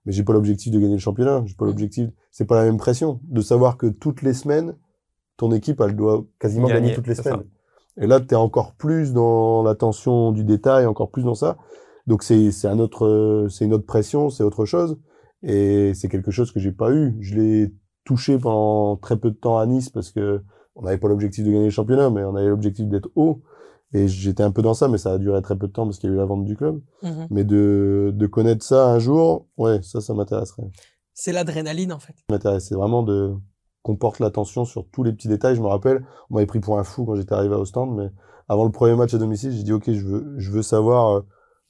[0.05, 1.43] Mais j'ai pas l'objectif de gagner le championnat.
[1.45, 1.69] J'ai pas Mm.
[1.69, 2.09] l'objectif.
[2.31, 4.75] C'est pas la même pression de savoir que toutes les semaines,
[5.37, 7.43] ton équipe, elle doit quasiment gagner, Gagner, toutes les semaines.
[7.97, 11.57] Et là, t'es encore plus dans l'attention du détail, encore plus dans ça.
[12.09, 14.97] Donc c'est c'est un autre, c'est une autre pression, c'est autre chose.
[15.43, 17.15] Et c'est quelque chose que j'ai pas eu.
[17.21, 20.41] Je l'ai touché pendant très peu de temps à Nice parce que
[20.75, 23.43] on n'avait pas l'objectif de gagner le championnat, mais on avait l'objectif d'être haut.
[23.93, 25.99] Et j'étais un peu dans ça, mais ça a duré très peu de temps parce
[25.99, 26.81] qu'il y a eu la vente du club.
[27.03, 27.27] Mhm.
[27.29, 30.63] Mais de, de connaître ça un jour, ouais, ça, ça m'intéresserait.
[31.13, 32.15] C'est l'adrénaline, en fait.
[32.59, 33.33] C'est vraiment de
[33.83, 35.55] qu'on porte l'attention sur tous les petits détails.
[35.55, 38.09] Je me rappelle, on m'avait pris pour un fou quand j'étais arrivé au stand, mais
[38.47, 41.21] avant le premier match à domicile, j'ai dit, OK, je veux, je veux savoir euh,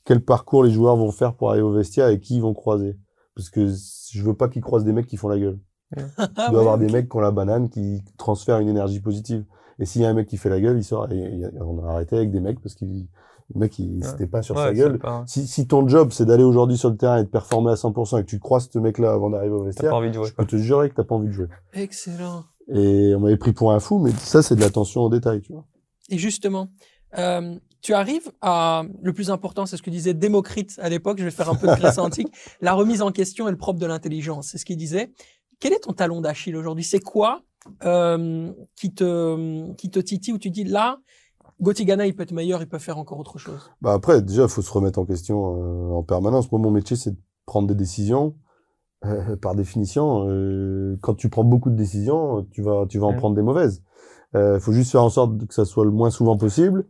[0.06, 2.98] quel parcours les joueurs vont faire pour arriver au vestiaire et qui ils vont croiser.
[3.36, 3.68] Parce que
[4.12, 5.60] je veux pas qu'ils croisent des mecs qui font la gueule.
[5.98, 6.04] Il
[6.36, 9.46] doit y avoir des mecs qui ont la banane, qui transfèrent une énergie positive.
[9.80, 11.10] Et s'il y a un mec qui fait la gueule, il sort.
[11.12, 13.08] Et, on a arrêté avec des mecs parce qu'il,
[13.54, 14.08] le mec, il, Ouais.
[14.08, 15.00] c'était pas sur Ouais, sa gueule.
[15.00, 17.76] pas- Si, si ton job, c'est d'aller aujourd'hui sur le terrain et de performer à
[17.76, 20.28] 100% et que tu croises ce mec-là avant d'arriver au vestiaire, envie de jouer.
[20.28, 21.48] je peux te jurer que t'as pas envie de jouer.
[21.74, 22.44] Excellent.
[22.74, 25.54] Et on m'avait pris pour un fou, mais ça, c'est de l'attention au détail, tu
[25.54, 25.66] vois.
[26.10, 26.68] Et justement,
[27.18, 31.20] euh, tu arrives à le plus important, c'est ce que disait Démocrite à l'époque.
[31.20, 32.28] Je vais faire un peu de Grèce antique.
[32.62, 34.50] La remise en question est le propre de l'intelligence.
[34.50, 35.12] C'est ce qu'il disait.
[35.60, 36.84] Quel est ton talon d'Achille aujourd'hui?
[36.84, 37.42] C'est quoi
[37.84, 41.00] euh, qui te qui te titille où tu dis là,
[41.62, 43.72] Gauthier Gana, il peut être meilleur, il peut faire encore autre chose?
[43.82, 46.52] Bah après, déjà, il faut se remettre en question euh, en permanence.
[46.52, 48.36] Moi, mon métier, c'est de prendre des décisions.
[49.06, 50.26] Euh, par définition,
[51.02, 53.82] quand tu prends beaucoup de décisions, tu vas, tu vas en prendre des mauvaises.
[54.34, 56.86] Il faut juste faire en sorte que ça soit le moins souvent possible,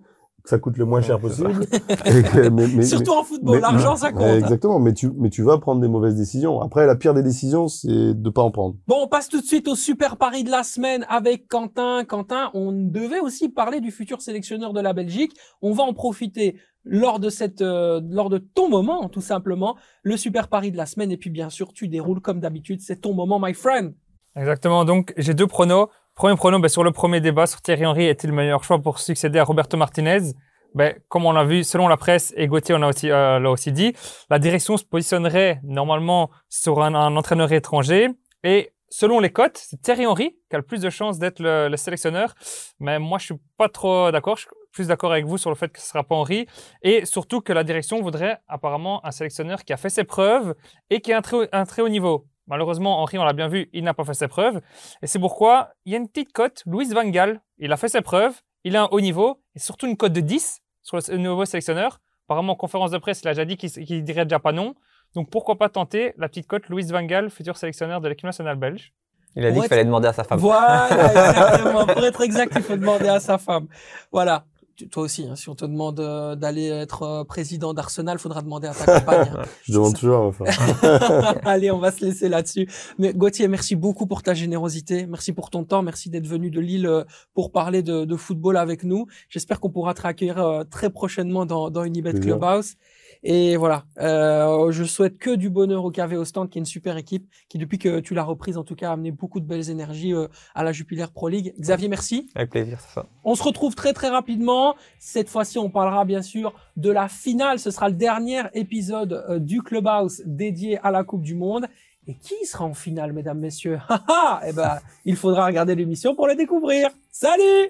[0.50, 1.66] que ça coûte le moins Ouais, cher possible.
[2.06, 4.22] Et que- mais- mais- Surtout en football, mais- l'argent ça compte.
[4.24, 4.80] mais- exactement.
[4.80, 6.62] Mais tu, mais tu vas prendre des mauvaises décisions.
[6.62, 8.76] Après, la pire des décisions, c'est de pas en prendre.
[8.88, 12.04] Bon, on passe tout de suite au super pari de la semaine avec Quentin.
[12.06, 15.32] Quentin, on devait aussi parler du futur sélectionneur de la Belgique.
[15.62, 20.18] On va en profiter lors de cette, euh, lors de ton moment, tout simplement, le
[20.18, 21.12] super pari de la semaine.
[21.12, 22.80] Et puis, bien sûr, tu déroules comme d'habitude.
[22.82, 23.94] C'est ton moment, my friend.
[24.36, 24.86] Exactement.
[24.86, 25.88] Donc, j'ai deux pronos.
[26.20, 29.00] Premier prono, ben, sur le premier débat, sur Thierry Henry est-il le meilleur choix pour
[29.00, 30.34] succéder à Roberto Martinez?
[30.76, 33.94] Ben, Comme on l'a vu, selon la presse, et Gauthier euh, l'a aussi dit,
[34.30, 38.10] la direction se positionnerait normalement sur un, entraîneur étranger.
[38.44, 41.70] Et selon les cotes, c'est Thierry Henry qui a le plus de chances d'être le,
[41.70, 42.36] le sélectionneur.
[42.82, 44.36] Mais moi, je suis pas trop d'accord.
[44.36, 46.48] Je suis plus d'accord avec vous sur le fait que ce sera pas Henry.
[46.82, 50.54] Et surtout que la direction voudrait apparemment un sélectionneur qui a fait ses preuves
[50.90, 51.22] et qui a
[51.54, 52.28] un très haut niveau.
[52.50, 54.60] Malheureusement, Henry, on l'a bien vu, il n'a pas fait ses preuves.
[55.02, 56.64] Et c'est pourquoi il y a une petite cote.
[56.66, 59.86] Louis Van Gaal, il a fait ses preuves, il a un haut niveau et surtout
[59.86, 62.00] une cote de 10 sur le nouveau sélectionneur.
[62.28, 64.74] Apparemment, en conférence de presse, il a déjà dit qu'il qu'il dirait déjà pas non.
[65.16, 68.56] Donc pourquoi pas tenter la petite cote Louis Van Gaal, futur sélectionneur de l'équipe nationale
[68.56, 68.94] belge.
[69.36, 70.40] Il a dit Ouais, qu'il fallait demander à sa femme.
[70.40, 71.86] Voilà, exactement.
[71.86, 73.68] Pour être exact, il faut demander à sa femme.
[74.12, 74.46] Voilà.
[74.92, 78.68] Toi aussi, hein, si on te demande euh, d'aller être euh, président d'Arsenal, faudra demander
[78.68, 79.32] à ta compagne.
[79.36, 79.42] hein.
[79.64, 80.34] Je demande toujours.
[81.46, 82.68] Allez, on va se laisser là-dessus.
[82.98, 85.06] Mais Gauthier, merci beaucoup pour ta générosité.
[85.06, 85.82] Merci pour ton temps.
[85.82, 87.04] Merci d'être venu de Lille euh,
[87.34, 89.08] pour parler de, de football avec nous.
[89.30, 92.14] J'espère qu'on pourra te accueillir euh, très prochainement dans, dans Unibet.
[92.20, 92.76] Clubhouse.
[93.24, 96.66] Et voilà, euh, je souhaite que du bonheur au KV au stand, qui est une
[96.66, 99.46] super équipe, qui depuis que tu l'as reprise, en tout cas, a amené beaucoup de
[99.46, 101.54] belles énergies euh, à la Jupiler Pro League.
[101.60, 102.30] Xavier, merci.
[102.36, 103.06] Avec plaisir, c'est ça.
[103.26, 104.76] On se retrouve très très rapidement.
[105.00, 107.60] Cette fois-ci, on parlera bien sûr de la finale.
[107.60, 111.68] Ce sera le dernier épisode euh, du Clubhouse dédié à la Coupe du Monde.
[112.08, 113.80] Et qui sera en finale, mesdames, messieurs?
[114.48, 116.90] Eh ben, il faudra regarder l'émission pour le découvrir.
[117.12, 117.70] Salut